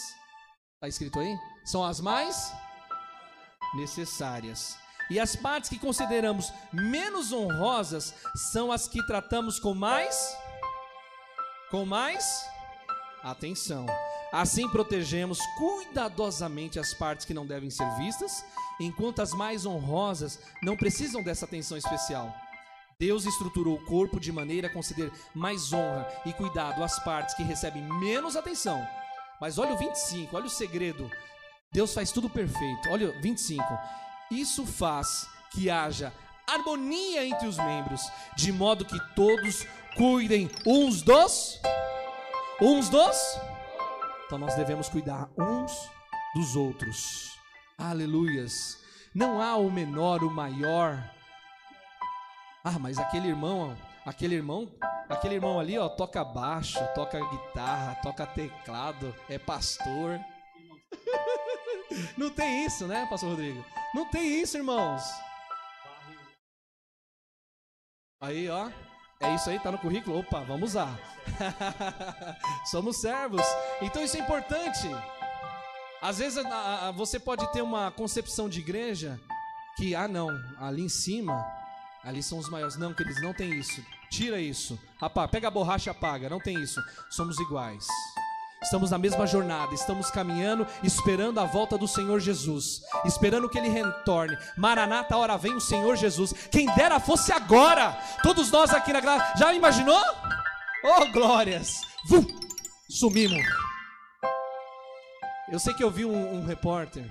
Está 0.75 0.89
escrito 0.89 1.21
aí? 1.21 1.39
São 1.65 1.85
as 1.85 2.01
mais 2.01 2.53
necessárias. 3.73 4.77
E 5.09 5.21
as 5.21 5.37
partes 5.37 5.71
que 5.71 5.79
consideramos 5.79 6.53
menos 6.73 7.31
honrosas 7.33 8.13
são 8.51 8.73
as 8.73 8.89
que 8.89 9.07
tratamos 9.07 9.61
com 9.61 9.73
mais 9.73 10.37
com 11.71 11.87
mais 11.87 12.45
atenção. 13.23 13.87
Assim 14.33 14.69
protegemos 14.69 15.39
cuidadosamente 15.59 16.81
as 16.81 16.93
partes 16.93 17.25
que 17.25 17.33
não 17.33 17.47
devem 17.47 17.71
ser 17.71 17.89
vistas, 17.97 18.45
enquanto 18.81 19.23
as 19.23 19.31
mais 19.31 19.65
honrosas 19.65 20.41
não 20.61 20.77
precisam 20.77 21.23
dessa 21.23 21.45
atenção 21.45 21.79
especial. 21.79 22.35
Deus 22.99 23.27
estruturou 23.27 23.75
o 23.75 23.85
corpo 23.85 24.19
de 24.19 24.33
maneira 24.33 24.69
a 24.69 24.73
conceder 24.73 25.13
mais 25.35 25.71
honra 25.73 26.09
e 26.25 26.33
cuidado 26.33 26.83
às 26.83 26.99
partes 27.05 27.35
que 27.35 27.43
recebem 27.43 27.83
menos 27.83 28.37
atenção. 28.37 28.83
Mas 29.39 29.59
olha 29.59 29.75
o 29.75 29.79
25, 29.79 30.35
olha 30.35 30.47
o 30.47 30.51
segredo. 30.51 31.11
Deus 31.71 31.93
faz 31.93 32.11
tudo 32.11 32.31
perfeito. 32.31 32.89
Olha 32.89 33.11
o 33.11 33.21
25. 33.21 33.63
Isso 34.31 34.65
faz 34.65 35.29
que 35.53 35.69
haja 35.69 36.11
harmonia 36.47 37.27
entre 37.27 37.47
os 37.47 37.59
membros, 37.59 38.01
de 38.35 38.51
modo 38.51 38.85
que 38.85 38.99
todos 39.15 39.67
cuidem 39.97 40.49
uns 40.65 41.03
dos 41.03 41.61
uns 42.63 42.89
dos 42.89 43.17
Então 44.25 44.39
nós 44.39 44.55
devemos 44.55 44.89
cuidar 44.89 45.29
uns 45.37 45.73
dos 46.35 46.57
outros. 46.57 47.37
Aleluias. 47.77 48.79
Não 49.15 49.43
há 49.43 49.57
o 49.57 49.71
menor, 49.71 50.25
o 50.25 50.31
maior, 50.31 51.16
ah, 52.69 52.81
mas 52.81 52.99
aquele 52.99 53.29
irmão, 53.29 53.79
aquele 54.05 54.35
irmão, 54.35 54.69
aquele 55.09 55.37
irmão 55.37 55.61
ali, 55.61 55.79
ó, 55.79 55.89
toca 55.89 56.25
baixo, 56.25 56.81
toca 56.97 57.21
guitarra, 57.21 57.95
toca 58.03 58.27
teclado, 58.27 59.15
é 59.29 59.39
pastor. 59.39 60.19
Não 62.19 62.29
tem 62.29 62.67
isso, 62.67 62.89
né, 62.89 63.07
pastor 63.09 63.31
Rodrigo? 63.31 63.65
Não 63.95 64.11
tem 64.11 64.43
isso, 64.43 64.57
irmãos. 64.57 65.01
Aí, 68.21 68.51
ó. 68.51 68.69
É 69.21 69.33
isso 69.37 69.49
aí, 69.49 69.61
tá 69.61 69.71
no 69.71 69.79
currículo? 69.79 70.19
Opa, 70.19 70.41
vamos 70.41 70.71
usar. 70.71 70.99
Somos 72.67 73.01
servos. 73.01 73.47
Então 73.81 74.03
isso 74.03 74.17
é 74.17 74.21
importante. 74.21 74.89
Às 76.03 76.19
vezes 76.19 76.45
a, 76.45 76.89
a, 76.89 76.91
você 76.91 77.21
pode 77.21 77.47
ter 77.53 77.63
uma 77.63 77.93
concepção 77.93 78.49
de 78.49 78.59
igreja 78.59 79.21
que, 79.77 79.95
ah 79.95 80.09
não, 80.09 80.29
ali 80.59 80.83
em 80.83 80.89
cima 80.89 81.47
Ali 82.07 82.23
são 82.23 82.39
os 82.39 82.49
maiores. 82.49 82.77
Não, 82.77 82.95
queridos, 82.95 83.21
não 83.21 83.35
tem 83.35 83.53
isso. 83.59 83.85
Tira 84.09 84.41
isso. 84.41 84.79
Apaga, 85.01 85.29
pega 85.29 85.49
a 85.49 85.51
borracha 85.51 85.91
e 85.91 85.93
apaga. 85.93 86.31
Não 86.31 86.39
tem 86.39 86.63
isso. 86.63 86.81
Somos 87.11 87.39
iguais. 87.41 87.87
Estamos 88.63 88.91
na 88.91 88.99
mesma 88.99 89.27
jornada, 89.27 89.75
estamos 89.75 90.11
caminhando, 90.11 90.67
esperando 90.83 91.39
a 91.39 91.45
volta 91.45 91.77
do 91.77 91.87
Senhor 91.87 92.19
Jesus, 92.19 92.83
esperando 93.05 93.49
que 93.49 93.59
Ele 93.59 93.69
retorne. 93.69 94.37
Maranata, 94.57 95.17
hora 95.17 95.37
vem 95.37 95.55
o 95.55 95.61
Senhor 95.61 95.95
Jesus. 95.95 96.33
Quem 96.51 96.67
dera 96.75 96.99
fosse 96.99 97.33
agora. 97.33 97.93
Todos 98.23 98.51
nós 98.51 98.73
aqui 98.73 98.93
na 98.93 99.01
graça. 99.01 99.37
Já 99.37 99.53
imaginou? 99.53 100.03
Oh, 100.85 101.13
glórias! 101.13 101.83
Vum! 102.09 102.25
Sumimos. 102.89 103.45
Eu 105.49 105.59
sei 105.59 105.75
que 105.75 105.85
eu 105.85 105.91
vi 105.91 106.05
um, 106.05 106.37
um 106.37 106.47
repórter, 106.47 107.07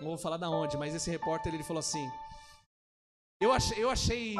não 0.00 0.08
vou 0.08 0.18
falar 0.18 0.36
da 0.36 0.50
onde, 0.50 0.76
mas 0.76 0.94
esse 0.94 1.10
repórter 1.10 1.54
ele 1.54 1.62
falou 1.62 1.80
assim: 1.80 2.08
eu 3.40 3.52
achei, 3.52 3.82
eu 3.82 3.90
achei 3.90 4.36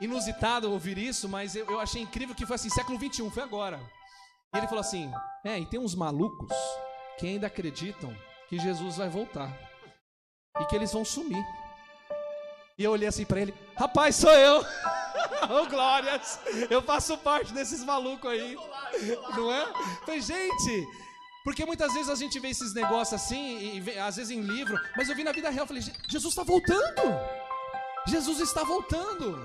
inusitado 0.00 0.70
ouvir 0.70 0.98
isso, 0.98 1.28
mas 1.28 1.54
eu, 1.54 1.64
eu 1.66 1.80
achei 1.80 2.02
incrível 2.02 2.34
que 2.34 2.44
foi 2.44 2.56
assim, 2.56 2.68
século 2.68 2.98
21, 2.98 3.30
foi 3.30 3.42
agora. 3.42 3.80
E 4.54 4.58
ele 4.58 4.66
falou 4.66 4.80
assim: 4.80 5.10
É, 5.44 5.58
e 5.58 5.66
tem 5.66 5.78
uns 5.80 5.94
malucos 5.94 6.56
que 7.18 7.26
ainda 7.26 7.46
acreditam 7.46 8.14
que 8.48 8.58
Jesus 8.58 8.96
vai 8.96 9.08
voltar 9.08 9.50
e 10.60 10.64
que 10.66 10.76
eles 10.76 10.92
vão 10.92 11.04
sumir. 11.04 11.44
E 12.76 12.84
eu 12.84 12.90
olhei 12.90 13.08
assim 13.08 13.24
para 13.24 13.40
ele: 13.40 13.54
Rapaz, 13.76 14.16
sou 14.16 14.32
eu. 14.32 14.64
oh, 15.48 15.66
glórias! 15.66 16.40
Eu 16.68 16.82
faço 16.82 17.16
parte 17.18 17.52
desses 17.52 17.84
malucos 17.84 18.30
aí. 18.30 18.56
Não 19.36 19.52
é? 19.52 19.72
Falei, 20.04 20.20
gente, 20.20 20.86
porque 21.44 21.64
muitas 21.64 21.92
vezes 21.92 22.08
a 22.08 22.14
gente 22.14 22.38
vê 22.38 22.48
esses 22.48 22.74
negócios 22.74 23.20
assim, 23.20 23.58
e, 23.58 23.80
e, 23.80 23.98
às 23.98 24.16
vezes 24.16 24.30
em 24.30 24.40
livro, 24.40 24.78
mas 24.96 25.08
eu 25.08 25.16
vi 25.16 25.24
na 25.24 25.32
vida 25.32 25.50
real, 25.50 25.66
falei, 25.66 25.82
Jesus 26.08 26.32
está 26.32 26.42
voltando. 26.42 27.02
Jesus 28.06 28.40
está 28.40 28.64
voltando. 28.64 29.38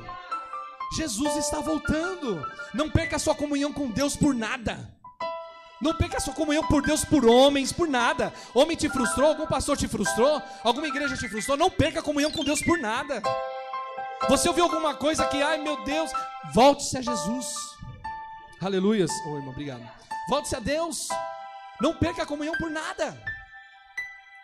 Jesus 0.96 1.36
está 1.36 1.60
voltando. 1.60 2.46
Não 2.74 2.89
perca 2.89 3.17
a 3.17 3.20
sua 3.20 3.36
comunhão 3.36 3.72
com 3.74 3.89
Deus 3.89 4.15
por 4.15 4.34
nada. 4.34 4.93
Não 5.80 5.96
perca 5.96 6.17
a 6.17 6.20
sua 6.20 6.34
comunhão 6.34 6.65
por 6.67 6.82
Deus 6.82 7.06
por 7.06 7.24
homens, 7.26 7.72
por 7.72 7.88
nada. 7.88 8.34
Homem 8.54 8.76
te 8.76 8.89
frustrou, 8.89 9.30
algum 9.30 9.46
pastor 9.46 9.78
te 9.78 9.88
frustrou, 9.88 10.41
alguma 10.63 10.88
igreja 10.88 11.15
te 11.15 11.30
frustrou. 11.30 11.56
Não 11.56 11.70
perca 11.70 12.00
a 12.00 12.04
comunhão 12.04 12.32
com 12.32 12.43
Deus 12.43 12.62
por 12.63 12.80
nada. 12.80 13.22
Você 14.28 14.48
ouviu 14.50 14.63
alguma 14.63 14.96
coisa 14.96 15.28
que, 15.28 15.41
ai 15.41 15.60
meu 15.60 15.84
Deus, 15.84 16.12
volte-se 16.52 16.98
a 16.98 17.02
Jesus. 17.02 17.54
Aleluias. 18.60 19.12
Oi, 19.12 19.34
oh, 19.34 19.36
irmão, 19.36 19.52
obrigado. 19.52 19.88
Volte-se 20.30 20.56
a 20.56 20.60
Deus. 20.60 21.10
Não 21.80 21.93
perca 21.93 22.24
a 22.24 22.26
comunhão 22.26 22.56
por 22.58 22.72
nada. 22.72 23.15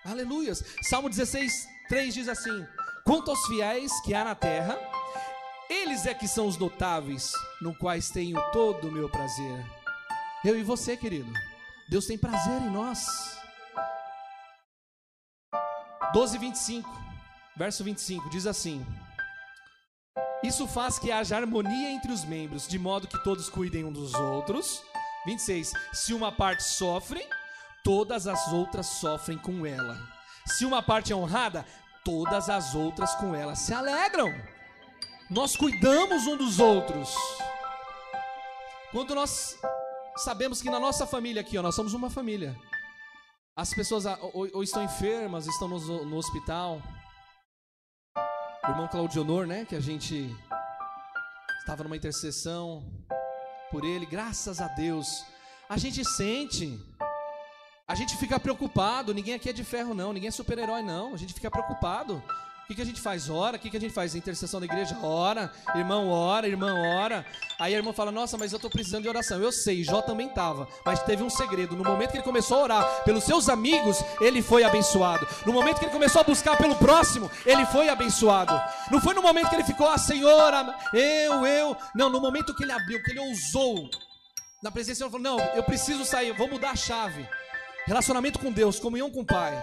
Aleluias. 0.06 0.64
Salmo 0.84 1.10
16, 1.10 1.68
3 1.90 2.14
diz 2.14 2.28
assim: 2.28 2.66
Quanto 3.06 3.32
aos 3.32 3.46
fiéis 3.48 3.92
que 4.02 4.14
há 4.14 4.24
na 4.24 4.34
terra, 4.34 4.80
eles 5.70 6.06
é 6.06 6.14
que 6.14 6.26
são 6.26 6.48
os 6.48 6.58
notáveis, 6.58 7.34
no 7.62 7.76
quais 7.76 8.10
tenho 8.10 8.40
todo 8.52 8.88
o 8.88 8.92
meu 8.92 9.10
prazer. 9.10 9.66
Eu 10.44 10.58
e 10.58 10.64
você, 10.64 10.96
querido. 10.96 11.32
Deus 11.90 12.06
tem 12.06 12.18
prazer 12.18 12.62
em 12.62 12.70
nós. 12.70 13.06
12, 16.14 16.38
25, 16.38 16.90
verso 17.58 17.84
25, 17.84 18.30
diz 18.30 18.48
assim: 18.48 18.86
Isso 20.42 20.66
faz 20.66 20.98
que 20.98 21.12
haja 21.12 21.36
harmonia 21.36 21.92
entre 21.92 22.12
os 22.12 22.24
membros, 22.24 22.68
de 22.68 22.80
modo 22.80 23.08
que 23.08 23.22
todos 23.22 23.50
cuidem 23.50 23.84
um 23.84 23.92
dos 23.92 24.14
outros. 24.14 24.82
26. 25.26 25.74
Se 25.92 26.14
uma 26.14 26.32
parte 26.32 26.64
sofre, 26.64 27.22
todas 27.84 28.28
as 28.28 28.48
outras 28.54 28.86
sofrem 28.86 29.38
com 29.38 29.66
ela. 29.66 29.98
Se 30.46 30.66
uma 30.66 30.82
parte 30.84 31.12
é 31.12 31.16
honrada, 31.16 31.66
todas 32.04 32.50
as 32.50 32.76
outras 32.76 33.16
com 33.16 33.34
ela 33.34 33.56
se 33.56 33.74
alegram. 33.74 34.34
Nós 35.30 35.56
cuidamos 35.56 36.28
um 36.28 36.38
dos 36.38 36.60
outros. 36.60 37.16
Quando 38.92 39.16
nós 39.16 39.58
sabemos 40.18 40.62
que 40.62 40.70
na 40.70 40.80
nossa 40.80 41.08
família 41.08 41.42
aqui, 41.42 41.58
ó, 41.58 41.62
nós 41.62 41.76
somos 41.76 41.94
uma 41.94 42.10
família. 42.10 42.56
As 43.56 43.74
pessoas 43.74 44.06
ou, 44.06 44.50
ou 44.54 44.64
estão 44.64 44.84
enfermas, 44.84 45.48
estão 45.48 45.68
no, 45.68 46.06
no, 46.06 46.18
hospital. 46.18 46.82
O 48.64 48.70
irmão 48.70 48.88
Claudionor, 48.88 49.46
né, 49.46 49.66
que 49.66 49.76
a 49.76 49.80
gente 49.80 50.30
estava 51.60 51.84
numa 51.84 51.98
intercessão 51.98 52.84
por 53.72 53.84
ele, 53.84 54.06
graças 54.06 54.62
a 54.62 54.68
Deus. 54.68 55.26
A 55.70 55.78
gente 55.78 56.04
sente 56.06 56.80
a 57.88 57.96
gente 57.96 58.16
fica 58.18 58.40
preocupado, 58.40 59.14
ninguém 59.14 59.34
aqui 59.34 59.50
é 59.50 59.54
de 59.54 59.64
ferro 59.64 59.94
não, 59.94 60.14
ninguém 60.14 60.30
é 60.30 60.32
super-herói 60.32 60.82
não. 60.82 61.14
A 61.14 61.18
gente 61.18 61.34
fica 61.34 61.52
preocupado. 61.52 62.24
O 62.64 62.66
que, 62.66 62.76
que 62.76 62.82
a 62.82 62.86
gente 62.86 63.02
faz? 63.02 63.30
Ora. 63.30 63.58
O 63.58 63.60
que, 63.60 63.70
que 63.70 63.76
a 63.76 63.80
gente 63.80 63.94
faz? 63.94 64.16
Intercessão 64.16 64.62
da 64.62 64.66
igreja? 64.66 64.98
Ora. 65.04 65.52
Irmão, 65.76 66.10
ora. 66.10 66.48
Irmão, 66.48 66.82
ora. 66.98 67.26
Aí 67.60 67.76
a 67.76 67.78
irmã 67.78 67.92
fala: 67.92 68.10
Nossa, 68.10 68.38
mas 68.38 68.54
eu 68.54 68.56
estou 68.56 68.72
precisando 68.72 69.04
de 69.04 69.10
oração. 69.10 69.38
Eu 69.42 69.52
sei, 69.52 69.84
Jó 69.84 70.02
também 70.02 70.28
estava. 70.28 70.66
Mas 70.86 71.04
teve 71.04 71.22
um 71.24 71.30
segredo. 71.30 71.76
No 71.76 71.84
momento 71.84 72.12
que 72.12 72.18
ele 72.18 72.24
começou 72.24 72.60
a 72.60 72.62
orar 72.62 73.04
pelos 73.04 73.26
seus 73.26 73.50
amigos, 73.50 73.98
ele 74.22 74.42
foi 74.42 74.64
abençoado. 74.64 75.28
No 75.46 75.52
momento 75.52 75.80
que 75.80 75.86
ele 75.86 75.92
começou 75.92 76.22
a 76.22 76.24
buscar 76.24 76.56
pelo 76.56 76.78
próximo, 76.78 77.30
ele 77.46 77.66
foi 77.66 77.90
abençoado. 77.90 78.54
Não 78.90 79.02
foi 79.02 79.14
no 79.14 79.22
momento 79.22 79.50
que 79.50 79.56
ele 79.56 79.66
ficou, 79.66 79.90
ah, 79.90 79.98
Senhor, 79.98 80.54
eu, 80.94 81.46
eu. 81.46 81.78
Não, 81.94 82.10
no 82.10 82.22
momento 82.22 82.56
que 82.56 82.64
ele 82.64 82.72
abriu, 82.72 83.04
que 83.04 83.12
ele 83.12 83.20
ousou. 83.20 83.90
Na 84.64 84.72
presença, 84.72 85.04
ele 85.04 85.12
falou: 85.12 85.24
Não, 85.24 85.40
eu 85.54 85.64
preciso 85.64 86.06
sair, 86.06 86.32
vou 86.32 86.48
mudar 86.48 86.72
a 86.72 86.76
chave. 86.78 87.28
Relacionamento 87.86 88.40
com 88.40 88.52
Deus, 88.52 88.80
comunhão 88.80 89.12
com 89.12 89.22
o 89.22 89.26
Pai. 89.26 89.54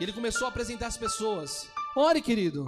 E 0.00 0.02
ele 0.02 0.12
começou 0.12 0.46
a 0.46 0.50
apresentar 0.50 0.88
as 0.88 0.96
pessoas. 0.96 1.68
Ore, 1.96 2.20
querido. 2.20 2.66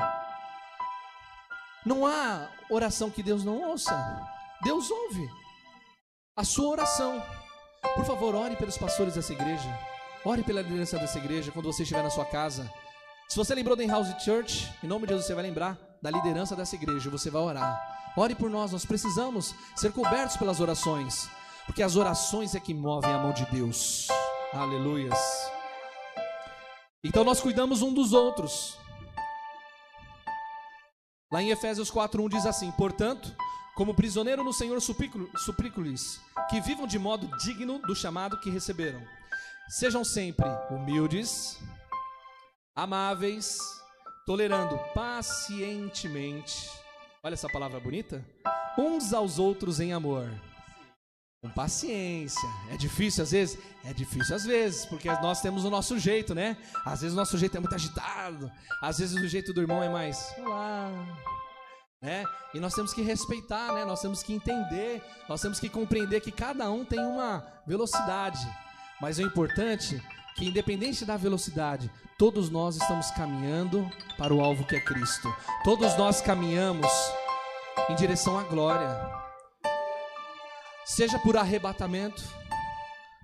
Não 1.85 2.06
há 2.06 2.48
oração 2.70 3.11
que 3.11 3.22
Deus 3.22 3.44
não 3.44 3.70
ouça. 3.70 3.94
Deus 4.62 4.90
ouve 4.90 5.28
a 6.37 6.44
sua 6.44 6.68
oração. 6.68 7.22
Por 7.94 8.04
favor, 8.04 8.35
ore 8.35 8.54
pelos 8.56 8.78
pastores 8.78 9.14
dessa 9.14 9.33
igreja. 9.33 9.68
Ore 10.24 10.42
pela 10.44 10.62
liderança 10.62 10.98
dessa 10.98 11.18
igreja 11.18 11.50
quando 11.50 11.72
você 11.72 11.83
estiver 11.83 12.02
na 12.02 12.11
sua 12.11 12.24
casa. 12.24 12.70
Se 13.28 13.37
você 13.37 13.54
lembrou 13.54 13.76
da 13.76 13.85
House 13.87 14.22
Church, 14.22 14.72
em 14.85 14.87
nome 14.87 15.06
de 15.06 15.12
Jesus 15.12 15.26
você 15.26 15.35
vai 15.35 15.42
lembrar 15.42 15.78
da 16.02 16.11
liderança 16.11 16.54
dessa 16.54 16.76
igreja. 16.76 17.11
Você 17.11 17.30
vai 17.30 17.42
orar. 17.42 18.12
Ore 18.16 18.35
por 18.35 18.50
nós, 18.50 18.72
nós 18.72 18.85
precisamos 18.85 19.54
ser 19.74 19.92
cobertos 19.92 20.37
pelas 20.37 20.61
orações, 20.61 21.28
porque 21.64 21.83
as 21.83 21.96
orações 21.96 22.54
é 22.54 22.61
que 22.61 22.74
movem 22.74 23.12
a 23.12 23.18
mão 23.18 23.33
de 23.33 23.46
Deus. 23.46 24.09
Aleluias. 24.53 25.19
Então 27.05 27.23
nós 27.23 27.41
cuidamos 27.41 27.83
um 27.83 27.95
dos 27.95 28.13
outros. 28.13 28.77
Lá 31.33 31.41
em 31.41 31.51
Efésios 31.51 31.89
4:1 31.89 32.29
diz 32.29 32.45
assim: 32.45 32.73
"Portanto, 32.73 33.33
como 33.77 33.95
prisioneiro 33.95 34.43
no 34.43 34.53
Senhor, 34.53 34.81
suplico-lhes 34.81 36.21
que 36.49 36.61
vivam 36.61 36.87
de 36.87 36.99
modo 36.99 37.29
digno 37.39 37.79
do 37.79 37.95
chamado 37.95 38.41
que 38.41 38.51
receberam. 38.51 39.01
Sejam 39.69 40.05
sempre 40.05 40.49
humildes, 40.69 41.57
amáveis, 42.75 43.57
tolerando 44.27 44.77
pacientemente. 44.93 46.69
Olha 47.23 47.35
essa 47.35 47.49
palavra 47.49 47.79
bonita? 47.79 48.27
Uns 48.77 49.13
aos 49.13 49.39
outros 49.39 49.79
em 49.79 49.93
amor 49.93 50.29
com 51.42 51.48
paciência. 51.48 52.48
É 52.70 52.76
difícil 52.76 53.22
às 53.22 53.31
vezes? 53.31 53.59
É 53.85 53.92
difícil 53.92 54.37
às 54.37 54.44
vezes, 54.44 54.85
porque 54.85 55.11
nós 55.20 55.40
temos 55.40 55.64
o 55.64 55.70
nosso 55.70 55.98
jeito, 55.98 56.35
né? 56.35 56.57
Às 56.85 57.00
vezes 57.00 57.14
o 57.14 57.16
nosso 57.16 57.38
jeito 57.38 57.57
é 57.57 57.61
muito 57.61 57.74
agitado, 57.74 58.50
às 58.83 58.98
vezes 58.98 59.20
o 59.20 59.26
jeito 59.26 59.53
do 59.53 59.61
irmão 59.61 59.83
é 59.83 59.88
mais, 59.88 60.35
olá, 60.38 60.90
né? 62.03 62.24
E 62.53 62.61
nós 62.61 62.74
temos 62.74 62.92
que 62.92 63.03
respeitar, 63.03 63.72
né? 63.72 63.85
Nós 63.85 64.03
temos 64.03 64.22
que 64.22 64.35
entender, 64.35 65.03
nós 65.29 65.40
temos 65.40 65.59
que 65.59 65.68
compreender 65.68 66.20
que 66.20 66.31
cada 66.31 66.70
um 66.70 66.85
tem 66.85 67.00
uma 67.00 67.46
velocidade. 67.66 68.46
Mas 69.00 69.18
o 69.18 69.22
importante 69.22 69.96
é 69.96 70.20
que 70.35 70.46
independente 70.46 71.05
da 71.07 71.16
velocidade, 71.16 71.90
todos 72.18 72.50
nós 72.50 72.76
estamos 72.76 73.11
caminhando 73.12 73.90
para 74.18 74.33
o 74.35 74.42
alvo 74.42 74.66
que 74.66 74.76
é 74.76 74.81
Cristo. 74.81 75.35
Todos 75.64 75.96
nós 75.96 76.20
caminhamos 76.20 76.90
em 77.88 77.94
direção 77.94 78.38
à 78.38 78.42
glória 78.44 79.19
seja 80.96 81.18
por 81.18 81.37
arrebatamento, 81.37 82.22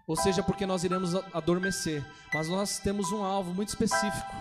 ou 0.07 0.17
seja 0.17 0.43
porque 0.43 0.65
nós 0.65 0.85
iremos 0.85 1.15
adormecer, 1.35 2.05
mas 2.33 2.49
nós 2.49 2.79
temos 2.79 3.11
um 3.11 3.25
alvo 3.25 3.53
muito 3.53 3.71
específico. 3.71 4.33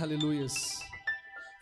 Aleluias. 0.00 0.80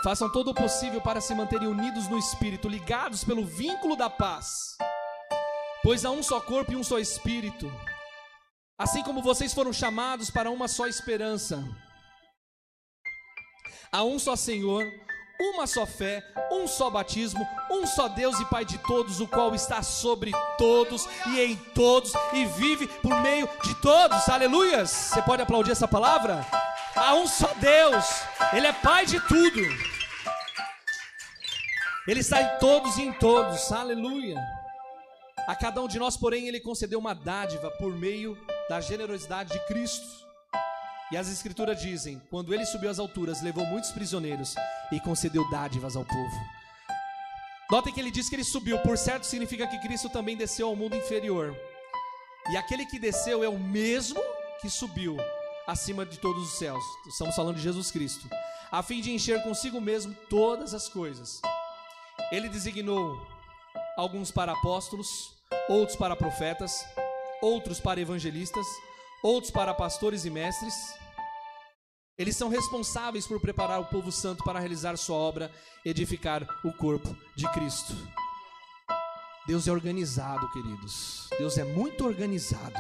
Façam 0.02 0.30
todo 0.30 0.50
o 0.50 0.54
possível 0.54 1.00
para 1.00 1.20
se 1.20 1.34
manterem 1.34 1.68
unidos 1.68 2.08
no 2.08 2.18
espírito, 2.18 2.68
ligados 2.68 3.22
pelo 3.22 3.46
vínculo 3.46 3.96
da 3.96 4.10
paz. 4.10 4.76
Pois 5.82 6.04
há 6.04 6.10
um 6.10 6.22
só 6.22 6.40
corpo 6.40 6.72
e 6.72 6.76
um 6.76 6.84
só 6.84 6.98
espírito. 6.98 7.72
Assim 8.76 9.02
como 9.02 9.22
vocês 9.22 9.54
foram 9.54 9.72
chamados 9.72 10.30
para 10.30 10.50
uma 10.50 10.68
só 10.68 10.86
esperança. 10.86 11.64
Há 13.90 14.04
um 14.04 14.18
só 14.18 14.36
Senhor, 14.36 14.84
uma 15.40 15.66
só 15.66 15.86
fé, 15.86 16.24
um 16.50 16.66
só 16.66 16.90
batismo, 16.90 17.46
um 17.70 17.86
só 17.86 18.08
Deus 18.08 18.38
e 18.40 18.44
Pai 18.46 18.64
de 18.64 18.76
todos, 18.78 19.20
o 19.20 19.28
qual 19.28 19.54
está 19.54 19.82
sobre 19.82 20.32
todos 20.56 21.08
e 21.28 21.40
em 21.40 21.56
todos 21.56 22.12
e 22.32 22.44
vive 22.44 22.88
por 22.88 23.14
meio 23.22 23.48
de 23.62 23.74
todos. 23.76 24.28
Aleluias! 24.28 24.90
Você 24.90 25.22
pode 25.22 25.42
aplaudir 25.42 25.70
essa 25.70 25.86
palavra? 25.86 26.44
Há 26.96 27.14
um 27.14 27.26
só 27.26 27.52
Deus, 27.54 28.04
Ele 28.52 28.66
é 28.66 28.72
Pai 28.72 29.06
de 29.06 29.20
tudo. 29.20 29.60
Ele 32.08 32.20
está 32.20 32.42
em 32.42 32.58
todos 32.58 32.96
e 32.96 33.02
em 33.02 33.12
todos. 33.12 33.70
Aleluia! 33.70 34.36
A 35.46 35.54
cada 35.54 35.80
um 35.80 35.86
de 35.86 35.98
nós, 35.98 36.16
porém, 36.16 36.48
Ele 36.48 36.58
concedeu 36.58 36.98
uma 36.98 37.14
dádiva 37.14 37.70
por 37.72 37.94
meio 37.94 38.36
da 38.68 38.80
generosidade 38.80 39.52
de 39.52 39.60
Cristo. 39.66 40.27
E 41.10 41.16
as 41.16 41.28
escrituras 41.28 41.80
dizem: 41.80 42.20
quando 42.30 42.52
ele 42.52 42.66
subiu 42.66 42.90
às 42.90 42.98
alturas, 42.98 43.42
levou 43.42 43.64
muitos 43.66 43.90
prisioneiros 43.90 44.54
e 44.92 45.00
concedeu 45.00 45.48
dádivas 45.50 45.96
ao 45.96 46.04
povo. 46.04 46.36
Notem 47.70 47.92
que 47.92 48.00
ele 48.00 48.10
diz 48.10 48.28
que 48.28 48.36
ele 48.36 48.44
subiu, 48.44 48.78
por 48.78 48.96
certo 48.96 49.24
significa 49.24 49.66
que 49.66 49.78
Cristo 49.80 50.08
também 50.08 50.36
desceu 50.36 50.68
ao 50.68 50.76
mundo 50.76 50.96
inferior. 50.96 51.54
E 52.50 52.56
aquele 52.56 52.86
que 52.86 52.98
desceu 52.98 53.44
é 53.44 53.48
o 53.48 53.58
mesmo 53.58 54.20
que 54.60 54.70
subiu 54.70 55.18
acima 55.66 56.06
de 56.06 56.18
todos 56.18 56.42
os 56.42 56.58
céus. 56.58 56.82
Estamos 57.06 57.36
falando 57.36 57.56
de 57.56 57.62
Jesus 57.62 57.90
Cristo, 57.90 58.26
a 58.72 58.82
fim 58.82 59.02
de 59.02 59.12
encher 59.12 59.42
consigo 59.42 59.80
mesmo 59.80 60.14
todas 60.30 60.72
as 60.72 60.88
coisas. 60.88 61.42
Ele 62.32 62.48
designou 62.48 63.20
alguns 63.98 64.30
para 64.30 64.52
apóstolos, 64.52 65.34
outros 65.68 65.96
para 65.96 66.16
profetas, 66.16 66.86
outros 67.42 67.80
para 67.80 68.00
evangelistas, 68.00 68.66
outros 69.22 69.50
para 69.50 69.74
pastores 69.74 70.24
e 70.24 70.30
mestres. 70.30 70.74
Eles 72.18 72.36
são 72.36 72.48
responsáveis 72.48 73.26
por 73.26 73.40
preparar 73.40 73.80
o 73.80 73.86
povo 73.86 74.10
santo 74.10 74.42
para 74.42 74.58
realizar 74.58 74.96
sua 74.96 75.16
obra, 75.16 75.52
edificar 75.84 76.46
o 76.64 76.72
corpo 76.72 77.16
de 77.36 77.48
Cristo. 77.52 77.94
Deus 79.46 79.66
é 79.66 79.72
organizado, 79.72 80.50
queridos. 80.50 81.28
Deus 81.38 81.56
é 81.56 81.64
muito 81.64 82.04
organizado. 82.04 82.78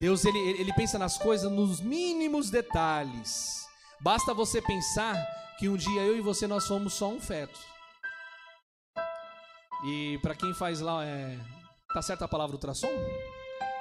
Deus 0.00 0.24
ele, 0.24 0.38
ele 0.38 0.72
pensa 0.72 0.98
nas 0.98 1.16
coisas 1.16 1.50
nos 1.50 1.80
mínimos 1.80 2.50
detalhes. 2.50 3.64
Basta 4.00 4.34
você 4.34 4.60
pensar 4.60 5.16
que 5.58 5.68
um 5.68 5.76
dia 5.76 6.02
eu 6.02 6.16
e 6.16 6.20
você 6.20 6.46
nós 6.46 6.66
fomos 6.66 6.94
só 6.94 7.08
um 7.08 7.20
feto. 7.20 7.58
E 9.86 10.18
para 10.22 10.34
quem 10.34 10.52
faz 10.54 10.80
lá 10.80 11.04
é 11.04 11.38
tá 11.92 12.02
certa 12.02 12.24
a 12.24 12.28
palavra 12.28 12.56
ultrassom? 12.56 12.90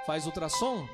Faz 0.05 0.25
ultrassom? 0.25 0.87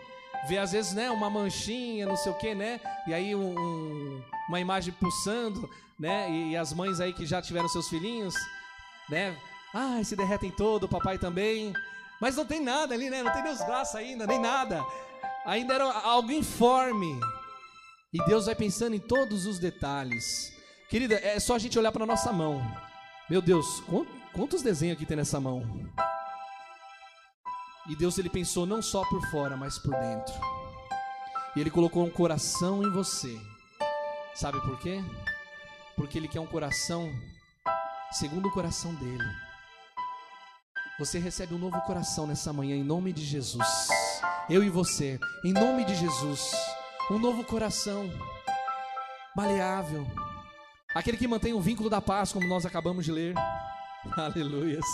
Vê 0.47 0.57
às 0.57 0.71
vezes, 0.71 0.93
né, 0.93 1.09
uma 1.09 1.29
manchinha, 1.29 2.05
não 2.05 2.15
sei 2.15 2.31
o 2.31 2.35
que, 2.35 2.55
né? 2.55 2.79
E 3.07 3.13
aí 3.13 3.35
um, 3.35 3.57
um, 3.57 4.23
uma 4.47 4.59
imagem 4.59 4.93
pulsando, 4.93 5.69
né? 5.99 6.29
E, 6.29 6.51
e, 6.51 6.57
as 6.57 6.73
mães 6.73 6.99
aí 6.99 7.13
que 7.13 7.25
já 7.25 7.41
tiveram 7.41 7.67
seus 7.67 7.87
filhinhos, 7.87 8.35
né? 9.09 9.35
Ai, 9.73 10.03
se 10.03 10.15
derretem 10.15 10.51
todo, 10.51 10.85
o 10.85 10.89
papai 10.89 11.17
também. 11.17 11.73
Mas 12.21 12.35
não 12.35 12.45
tem 12.45 12.61
nada 12.61 12.93
ali, 12.93 13.09
né? 13.09 13.23
Não 13.23 13.31
tem 13.31 13.43
nem 13.43 13.51
os 13.51 13.63
braços 13.63 13.95
ainda, 13.95 14.25
nem 14.25 14.39
nada. 14.39 14.83
Ainda 15.45 15.73
era 15.73 15.85
algo 15.85 16.31
informe. 16.31 17.19
E 18.11 18.17
Deus 18.25 18.47
vai 18.47 18.55
pensando 18.55 18.95
em 18.95 18.99
todos 18.99 19.45
os 19.45 19.59
detalhes. 19.59 20.51
Querida, 20.89 21.15
é 21.15 21.39
só 21.39 21.55
a 21.55 21.59
gente 21.59 21.77
olhar 21.77 21.91
para 21.91 22.05
nossa 22.05 22.33
mão. 22.33 22.61
Meu 23.29 23.41
Deus, 23.41 23.83
quantos 24.33 24.63
desenhos 24.63 24.97
aqui 24.97 25.05
tem 25.05 25.15
nessa 25.15 25.39
mão? 25.39 25.63
E 27.89 27.95
Deus 27.95 28.17
ele 28.19 28.29
pensou 28.29 28.65
não 28.67 28.81
só 28.81 29.03
por 29.09 29.21
fora, 29.31 29.57
mas 29.57 29.79
por 29.79 29.95
dentro. 29.95 30.33
E 31.55 31.59
ele 31.59 31.71
colocou 31.71 32.05
um 32.05 32.09
coração 32.09 32.83
em 32.83 32.91
você. 32.91 33.35
Sabe 34.35 34.61
por 34.61 34.77
quê? 34.79 35.03
Porque 35.95 36.17
ele 36.17 36.27
quer 36.27 36.39
um 36.39 36.45
coração 36.45 37.11
segundo 38.11 38.47
o 38.47 38.51
coração 38.51 38.93
dele. 38.95 39.23
Você 40.99 41.17
recebe 41.17 41.55
um 41.55 41.57
novo 41.57 41.81
coração 41.81 42.27
nessa 42.27 42.53
manhã 42.53 42.75
em 42.75 42.83
nome 42.83 43.11
de 43.11 43.25
Jesus. 43.25 43.89
Eu 44.49 44.63
e 44.63 44.69
você, 44.69 45.19
em 45.43 45.53
nome 45.53 45.83
de 45.83 45.95
Jesus, 45.95 46.51
um 47.09 47.17
novo 47.17 47.43
coração 47.43 48.09
maleável. 49.35 50.05
Aquele 50.93 51.17
que 51.17 51.27
mantém 51.27 51.53
o 51.53 51.61
vínculo 51.61 51.89
da 51.89 52.01
paz, 52.01 52.31
como 52.31 52.47
nós 52.47 52.65
acabamos 52.65 53.05
de 53.05 53.11
ler. 53.11 53.35
Aleluias. 54.15 54.85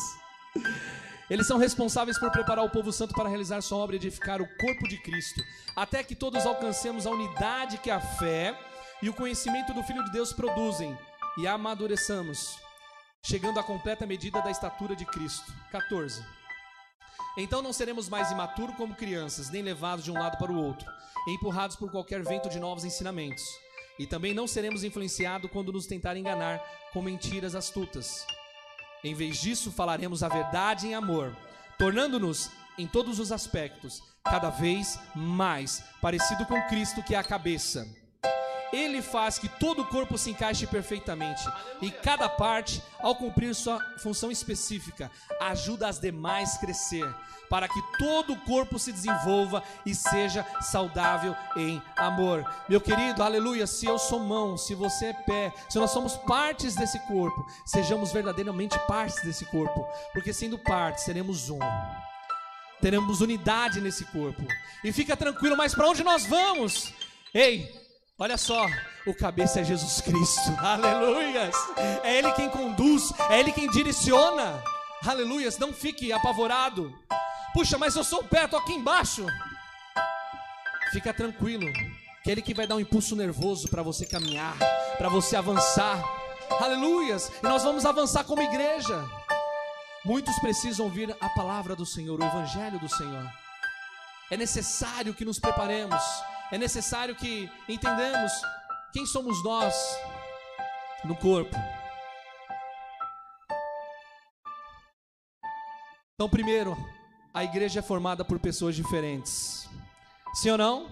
Eles 1.29 1.47
são 1.47 1.57
responsáveis 1.57 2.19
por 2.19 2.31
preparar 2.31 2.63
o 2.63 2.69
povo 2.69 2.91
santo 2.91 3.13
para 3.15 3.27
realizar 3.27 3.61
sua 3.61 3.79
obra 3.79 3.95
e 3.95 3.99
edificar 3.99 4.41
o 4.41 4.57
corpo 4.57 4.87
de 4.87 4.97
Cristo, 5.01 5.41
até 5.75 6.03
que 6.03 6.15
todos 6.15 6.45
alcancemos 6.45 7.07
a 7.07 7.11
unidade 7.11 7.79
que 7.79 7.89
a 7.89 7.99
fé 7.99 8.57
e 9.01 9.09
o 9.09 9.13
conhecimento 9.13 9.73
do 9.73 9.83
Filho 9.83 10.03
de 10.05 10.11
Deus 10.11 10.31
produzem 10.31 10.95
e 11.37 11.47
amadureçamos, 11.47 12.59
chegando 13.25 13.59
à 13.59 13.63
completa 13.63 14.05
medida 14.05 14.41
da 14.41 14.51
estatura 14.51 14.95
de 14.95 15.05
Cristo. 15.05 15.51
14. 15.71 16.23
Então 17.37 17.61
não 17.61 17.73
seremos 17.73 18.07
mais 18.07 18.31
imaturos 18.31 18.75
como 18.75 18.95
crianças, 18.95 19.49
nem 19.49 19.63
levados 19.63 20.05
de 20.05 20.11
um 20.11 20.17
lado 20.17 20.37
para 20.37 20.51
o 20.51 20.63
outro, 20.63 20.89
empurrados 21.27 21.75
por 21.75 21.91
qualquer 21.91 22.23
vento 22.23 22.49
de 22.49 22.59
novos 22.59 22.85
ensinamentos 22.85 23.43
E 23.97 24.05
também 24.05 24.33
não 24.33 24.47
seremos 24.47 24.83
influenciados 24.83 25.49
quando 25.51 25.73
nos 25.73 25.87
tentarem 25.87 26.21
enganar 26.21 26.61
com 26.93 27.01
mentiras 27.01 27.55
astutas. 27.55 28.25
Em 29.05 29.13
vez 29.13 29.39
disso, 29.39 29.71
falaremos 29.71 30.23
a 30.23 30.27
verdade 30.27 30.87
em 30.87 30.95
amor, 30.95 31.37
tornando-nos, 31.77 32.49
em 32.75 32.87
todos 32.87 33.19
os 33.19 33.31
aspectos, 33.31 34.01
cada 34.23 34.49
vez 34.49 34.99
mais 35.15 35.83
parecido 36.01 36.43
com 36.47 36.59
Cristo, 36.63 37.03
que 37.03 37.13
é 37.13 37.19
a 37.19 37.23
cabeça. 37.23 37.87
Ele 38.73 39.01
faz 39.01 39.37
que 39.37 39.47
todo 39.47 39.81
o 39.81 39.85
corpo 39.85 40.17
se 40.17 40.31
encaixe 40.31 40.67
perfeitamente 40.67 41.43
e 41.81 41.91
cada 41.91 42.27
parte, 42.27 42.81
ao 42.99 43.15
cumprir 43.15 43.53
sua 43.53 43.79
função 43.99 44.31
específica, 44.31 45.09
ajuda 45.39 45.87
as 45.87 45.99
demais 45.99 46.55
a 46.55 46.59
crescer, 46.59 47.15
para 47.49 47.67
que 47.67 47.81
todo 47.97 48.33
o 48.33 48.41
corpo 48.41 48.79
se 48.79 48.91
desenvolva 48.91 49.63
e 49.85 49.93
seja 49.93 50.45
saudável 50.61 51.35
em 51.55 51.81
amor. 51.95 52.45
Meu 52.67 52.81
querido, 52.81 53.23
aleluia, 53.23 53.67
se 53.67 53.85
eu 53.85 53.99
sou 53.99 54.19
mão, 54.19 54.57
se 54.57 54.73
você 54.73 55.07
é 55.07 55.13
pé, 55.13 55.53
se 55.69 55.77
nós 55.77 55.91
somos 55.91 56.15
partes 56.17 56.75
desse 56.75 56.99
corpo, 57.07 57.45
sejamos 57.65 58.11
verdadeiramente 58.11 58.77
partes 58.87 59.23
desse 59.23 59.45
corpo, 59.45 59.87
porque 60.11 60.33
sendo 60.33 60.57
partes, 60.57 61.03
seremos 61.03 61.49
um 61.49 61.59
teremos 62.81 63.19
unidade 63.19 63.81
nesse 63.81 64.05
corpo. 64.05 64.43
E 64.83 64.91
fica 64.91 65.17
tranquilo, 65.17 65.57
mas 65.57 65.73
para 65.73 65.87
onde 65.87 66.03
nós 66.03 66.23
vamos? 66.27 66.93
Ei, 67.33 67.84
Olha 68.17 68.37
só, 68.37 68.65
o 69.05 69.13
cabeça 69.13 69.59
é 69.59 69.63
Jesus 69.65 69.99
Cristo, 69.99 70.49
aleluias. 70.63 71.53
É 72.01 72.17
Ele 72.17 72.31
quem 72.31 72.49
conduz, 72.49 73.11
é 73.29 73.41
Ele 73.41 73.51
quem 73.51 73.69
direciona, 73.69 74.63
aleluias. 75.05 75.57
Não 75.57 75.73
fique 75.73 76.13
apavorado. 76.13 76.97
Puxa, 77.53 77.77
mas 77.77 77.93
eu 77.93 78.05
sou 78.05 78.21
o 78.21 78.23
pé, 78.23 78.45
estou 78.45 78.57
aqui 78.57 78.71
embaixo. 78.71 79.25
Fica 80.93 81.13
tranquilo, 81.13 81.69
que 82.23 82.29
é 82.29 82.31
Ele 82.31 82.41
que 82.41 82.53
vai 82.53 82.65
dar 82.65 82.75
um 82.75 82.79
impulso 82.79 83.17
nervoso 83.17 83.67
para 83.67 83.83
você 83.83 84.05
caminhar, 84.05 84.55
para 84.97 85.09
você 85.09 85.35
avançar, 85.35 86.01
aleluias. 86.61 87.29
E 87.43 87.45
nós 87.45 87.63
vamos 87.63 87.85
avançar 87.85 88.23
como 88.23 88.41
igreja. 88.41 88.97
Muitos 90.05 90.39
precisam 90.39 90.85
ouvir 90.85 91.13
a 91.19 91.29
palavra 91.31 91.75
do 91.75 91.85
Senhor, 91.85 92.17
o 92.17 92.23
Evangelho 92.25 92.79
do 92.79 92.87
Senhor. 92.87 93.29
É 94.31 94.37
necessário 94.37 95.13
que 95.13 95.25
nos 95.25 95.37
preparemos 95.37 96.01
é 96.51 96.57
necessário 96.57 97.15
que 97.15 97.49
entendamos 97.67 98.31
quem 98.93 99.05
somos 99.05 99.43
nós 99.43 99.73
no 101.03 101.15
corpo. 101.15 101.55
Então, 106.13 106.29
primeiro, 106.29 106.77
a 107.33 107.43
igreja 107.43 107.79
é 107.79 107.83
formada 107.83 108.23
por 108.23 108.39
pessoas 108.39 108.75
diferentes. 108.75 109.67
Sim 110.33 110.51
ou 110.51 110.57
não? 110.57 110.87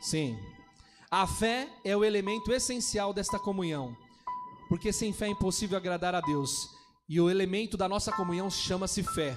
Sim. 0.00 0.38
A 1.10 1.26
fé 1.26 1.68
é 1.84 1.96
o 1.96 2.04
elemento 2.04 2.52
essencial 2.52 3.12
desta 3.12 3.38
comunhão, 3.38 3.96
porque 4.68 4.92
sem 4.92 5.12
fé 5.12 5.26
é 5.26 5.30
impossível 5.30 5.76
agradar 5.76 6.14
a 6.14 6.20
Deus. 6.20 6.68
E 7.08 7.20
o 7.20 7.28
elemento 7.28 7.76
da 7.76 7.88
nossa 7.88 8.12
comunhão 8.12 8.50
chama-se 8.50 9.02
fé. 9.02 9.36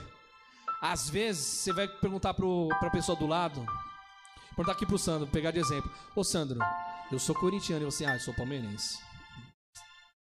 Às 0.82 1.10
vezes, 1.10 1.44
você 1.44 1.74
vai 1.74 1.88
perguntar 1.88 2.34
para 2.34 2.88
a 2.88 2.92
pessoa 2.92 3.18
do 3.18 3.26
lado, 3.26 3.66
Perguntar 4.58 4.72
aqui 4.72 4.88
pro 4.88 4.98
Sandro, 4.98 5.28
pegar 5.28 5.52
de 5.52 5.60
exemplo. 5.60 5.92
Ô 6.16 6.24
Sandro, 6.24 6.58
eu 7.12 7.20
sou 7.20 7.36
corintiano 7.36 7.84
e 7.84 7.86
você, 7.86 8.06
ah, 8.06 8.16
eu 8.16 8.20
sou 8.20 8.34
palmeirense. 8.34 8.98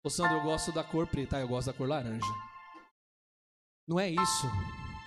Ô 0.03 0.11
Sandro, 0.11 0.39
eu 0.39 0.43
gosto 0.43 0.72
da 0.72 0.82
cor 0.82 1.07
preta, 1.07 1.39
eu 1.39 1.47
gosto 1.47 1.68
da 1.68 1.72
cor 1.72 1.89
laranja. 1.89 2.26
Não 3.87 4.01
é 4.01 4.11
isso. 4.11 4.51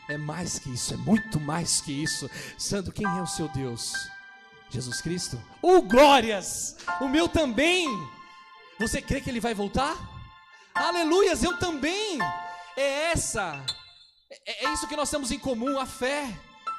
É 0.08 0.18
mais 0.18 0.58
que 0.58 0.70
isso, 0.70 0.94
é 0.94 0.98
muito 0.98 1.42
mais 1.42 1.82
que 1.82 1.92
isso. 1.92 2.30
Sandro, 2.58 2.94
quem 2.94 3.06
é 3.06 3.22
o 3.22 3.28
seu 3.28 3.50
Deus? 3.50 3.92
Jesus 4.70 5.02
Cristo? 5.02 5.38
Oh, 5.62 5.82
glórias! 5.82 6.78
O 7.02 7.10
meu 7.10 7.28
também! 7.28 7.86
Você 8.80 9.02
crê 9.02 9.20
que 9.20 9.30
ele 9.30 9.42
vai 9.42 9.54
voltar? 9.54 9.98
Aleluias, 10.74 11.44
eu 11.44 11.58
também! 11.60 12.18
É 12.78 13.12
essa, 13.12 13.62
é, 14.46 14.68
é 14.68 14.74
isso 14.74 14.88
que 14.88 14.96
nós 14.96 15.10
temos 15.10 15.32
em 15.32 15.40
comum, 15.40 15.78
a 15.78 15.86
fé. 15.86 16.34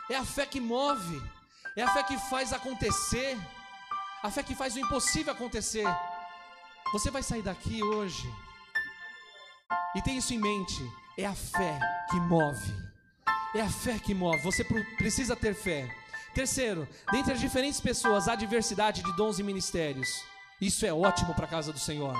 É 0.08 0.16
a 0.16 0.24
fé 0.24 0.46
que 0.46 0.58
move. 0.58 1.22
É 1.78 1.82
a 1.82 1.88
fé 1.94 2.02
que 2.02 2.18
faz 2.18 2.52
acontecer. 2.52 3.38
A 4.20 4.28
fé 4.32 4.42
que 4.42 4.52
faz 4.52 4.74
o 4.74 4.80
impossível 4.80 5.32
acontecer. 5.32 5.86
Você 6.92 7.08
vai 7.08 7.22
sair 7.22 7.40
daqui 7.40 7.80
hoje. 7.84 8.28
E 9.94 10.02
tem 10.02 10.16
isso 10.18 10.34
em 10.34 10.40
mente. 10.40 10.82
É 11.16 11.24
a 11.24 11.36
fé 11.36 11.78
que 12.10 12.16
move. 12.16 12.74
É 13.54 13.60
a 13.60 13.70
fé 13.70 13.96
que 13.96 14.12
move. 14.12 14.42
Você 14.42 14.64
precisa 14.96 15.36
ter 15.36 15.54
fé. 15.54 15.88
Terceiro, 16.34 16.88
dentre 17.12 17.34
as 17.34 17.40
diferentes 17.40 17.80
pessoas 17.80 18.26
há 18.26 18.34
diversidade 18.34 19.00
de 19.00 19.16
dons 19.16 19.38
e 19.38 19.44
ministérios. 19.44 20.08
Isso 20.60 20.84
é 20.84 20.92
ótimo 20.92 21.32
para 21.32 21.44
a 21.44 21.48
casa 21.48 21.72
do 21.72 21.78
Senhor. 21.78 22.12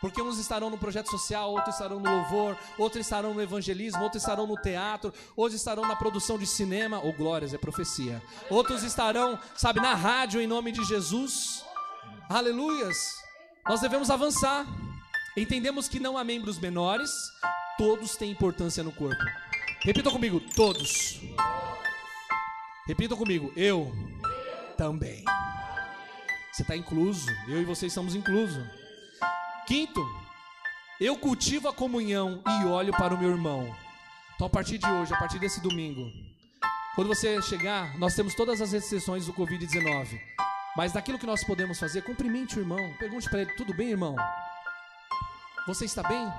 Porque 0.00 0.20
uns 0.20 0.38
estarão 0.38 0.68
no 0.68 0.78
projeto 0.78 1.10
social, 1.10 1.50
outros 1.52 1.74
estarão 1.74 1.98
no 1.98 2.10
louvor, 2.10 2.56
outros 2.76 3.04
estarão 3.06 3.32
no 3.32 3.42
evangelismo, 3.42 4.02
outros 4.02 4.22
estarão 4.22 4.46
no 4.46 4.56
teatro, 4.56 5.12
outros 5.34 5.58
estarão 5.58 5.82
na 5.86 5.96
produção 5.96 6.38
de 6.38 6.46
cinema, 6.46 7.00
ou 7.00 7.12
glórias, 7.12 7.54
é 7.54 7.58
profecia. 7.58 8.22
Outros 8.50 8.82
estarão, 8.82 9.38
sabe, 9.54 9.80
na 9.80 9.94
rádio 9.94 10.40
em 10.40 10.46
nome 10.46 10.70
de 10.70 10.84
Jesus. 10.84 11.64
Aleluias. 12.28 12.96
Nós 13.66 13.80
devemos 13.80 14.10
avançar. 14.10 14.66
Entendemos 15.36 15.86
que 15.86 16.00
não 16.00 16.16
há 16.16 16.24
membros 16.24 16.58
menores, 16.58 17.10
todos 17.76 18.16
têm 18.16 18.30
importância 18.30 18.82
no 18.82 18.90
corpo. 18.90 19.22
Repita 19.82 20.10
comigo, 20.10 20.40
todos. 20.54 21.20
Repita 22.86 23.14
comigo, 23.14 23.52
eu 23.54 23.92
também. 24.78 25.24
Você 26.50 26.62
está 26.62 26.74
incluso, 26.74 27.28
eu 27.48 27.60
e 27.60 27.64
vocês 27.64 27.92
estamos 27.92 28.14
inclusos. 28.14 28.64
Quinto, 29.66 30.00
eu 31.00 31.16
cultivo 31.16 31.68
a 31.68 31.72
comunhão 31.72 32.40
e 32.46 32.64
olho 32.66 32.92
para 32.92 33.12
o 33.12 33.18
meu 33.18 33.30
irmão. 33.30 33.74
Então, 34.34 34.46
a 34.46 34.50
partir 34.50 34.78
de 34.78 34.86
hoje, 34.86 35.12
a 35.12 35.18
partir 35.18 35.40
desse 35.40 35.60
domingo, 35.60 36.08
quando 36.94 37.08
você 37.08 37.42
chegar, 37.42 37.98
nós 37.98 38.14
temos 38.14 38.34
todas 38.34 38.60
as 38.60 38.70
restrições 38.70 39.26
do 39.26 39.32
Covid-19. 39.32 40.20
Mas 40.76 40.92
daquilo 40.92 41.18
que 41.18 41.26
nós 41.26 41.42
podemos 41.42 41.80
fazer, 41.80 42.02
cumprimente 42.02 42.56
o 42.56 42.60
irmão. 42.60 42.94
Pergunte 42.96 43.28
para 43.28 43.40
ele: 43.40 43.52
tudo 43.54 43.74
bem, 43.74 43.90
irmão? 43.90 44.14
Você 45.66 45.84
está 45.84 46.02
bem? 46.04 46.32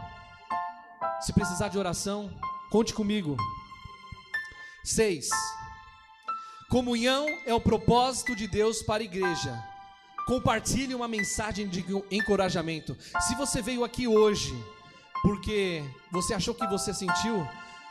Se 1.20 1.34
precisar 1.34 1.68
de 1.68 1.78
oração, 1.78 2.32
conte 2.70 2.94
comigo. 2.94 3.36
Seis. 4.86 5.30
Comunhão 6.70 7.28
é 7.46 7.54
o 7.54 7.60
propósito 7.60 8.36
de 8.36 8.48
Deus 8.48 8.82
para 8.82 9.04
a 9.04 9.06
igreja. 9.06 9.77
Compartilhe 10.28 10.94
uma 10.94 11.08
mensagem 11.08 11.70
de 11.70 11.86
encorajamento. 12.12 12.98
Se 13.22 13.34
você 13.34 13.62
veio 13.62 13.86
aqui 13.86 14.10
hoje 14.10 14.54
porque 15.22 15.82
você 16.12 16.34
achou 16.34 16.54
que 16.54 16.68
você 16.68 16.94
sentiu, 16.94 17.48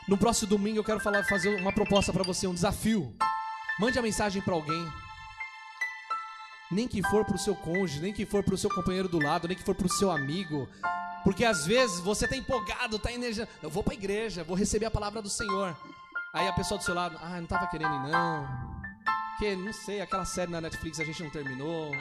no 0.07 0.17
próximo 0.17 0.49
domingo 0.49 0.77
eu 0.77 0.83
quero 0.83 0.99
falar, 0.99 1.23
fazer 1.25 1.59
uma 1.59 1.73
proposta 1.73 2.13
para 2.13 2.23
você, 2.23 2.45
um 2.45 2.53
desafio. 2.53 3.11
Mande 3.79 3.97
a 3.97 4.03
mensagem 4.03 4.39
para 4.39 4.53
alguém. 4.53 4.87
Nem 6.69 6.87
que 6.87 7.01
for 7.09 7.25
para 7.25 7.35
o 7.35 7.39
seu 7.39 7.55
cônjuge, 7.55 8.01
nem 8.01 8.13
que 8.13 8.23
for 8.23 8.43
para 8.43 8.53
o 8.53 8.57
seu 8.57 8.69
companheiro 8.69 9.09
do 9.09 9.19
lado, 9.19 9.47
nem 9.47 9.57
que 9.57 9.63
for 9.63 9.73
para 9.73 9.87
o 9.87 9.91
seu 9.91 10.11
amigo. 10.11 10.69
Porque 11.23 11.43
às 11.43 11.65
vezes 11.65 11.99
você 12.01 12.25
está 12.25 12.37
empolgado, 12.37 12.97
está 12.97 13.11
energizado. 13.11 13.49
Eu 13.63 13.69
vou 13.71 13.81
para 13.81 13.93
a 13.93 13.97
igreja, 13.97 14.43
vou 14.43 14.55
receber 14.55 14.85
a 14.85 14.91
palavra 14.91 15.23
do 15.23 15.29
Senhor. 15.29 15.75
Aí 16.33 16.47
a 16.47 16.53
pessoa 16.53 16.77
do 16.77 16.83
seu 16.83 16.93
lado, 16.93 17.17
ah, 17.19 17.37
não 17.37 17.45
estava 17.45 17.65
querendo 17.65 17.97
não. 18.07 18.47
Porque, 19.31 19.55
não 19.55 19.73
sei, 19.73 20.01
aquela 20.01 20.25
série 20.25 20.51
na 20.51 20.61
Netflix 20.61 20.99
a 20.99 21.03
gente 21.03 21.23
não 21.23 21.29
terminou. 21.29 21.91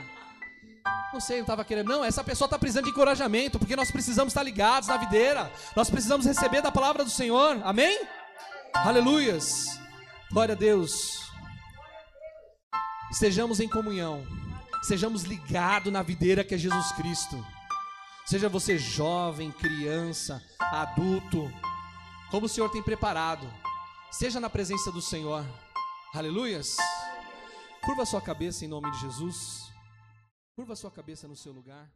Não 1.12 1.20
sei, 1.20 1.36
não 1.36 1.44
estava 1.44 1.64
querendo. 1.64 1.88
Não, 1.88 2.04
essa 2.04 2.22
pessoa 2.22 2.46
está 2.46 2.58
precisando 2.58 2.84
de 2.84 2.90
encorajamento, 2.90 3.58
porque 3.58 3.76
nós 3.76 3.90
precisamos 3.90 4.32
estar 4.32 4.42
ligados 4.42 4.88
na 4.88 4.96
videira. 4.96 5.50
Nós 5.74 5.88
precisamos 5.88 6.26
receber 6.26 6.60
da 6.60 6.70
palavra 6.70 7.04
do 7.04 7.10
Senhor. 7.10 7.60
Amém? 7.64 8.06
Aleluias. 8.74 9.80
Glória 10.30 10.54
a 10.54 10.58
Deus. 10.58 11.22
Estejamos 13.10 13.60
em 13.60 13.68
comunhão. 13.68 14.26
Sejamos 14.82 15.22
ligados 15.22 15.92
na 15.92 16.02
videira 16.02 16.44
que 16.44 16.54
é 16.54 16.58
Jesus 16.58 16.92
Cristo. 16.92 17.44
Seja 18.26 18.48
você 18.48 18.76
jovem, 18.76 19.52
criança, 19.52 20.42
adulto, 20.60 21.50
como 22.30 22.46
o 22.46 22.48
Senhor 22.48 22.68
tem 22.70 22.82
preparado. 22.82 23.48
Seja 24.10 24.40
na 24.40 24.50
presença 24.50 24.90
do 24.90 25.00
Senhor. 25.00 25.44
Aleluias. 26.12 26.76
Curva 27.82 28.04
sua 28.04 28.20
cabeça 28.20 28.64
em 28.64 28.68
nome 28.68 28.90
de 28.90 29.00
Jesus. 29.00 29.65
Curva 30.56 30.74
sua 30.74 30.90
cabeça 30.90 31.28
no 31.28 31.36
seu 31.36 31.52
lugar. 31.52 31.86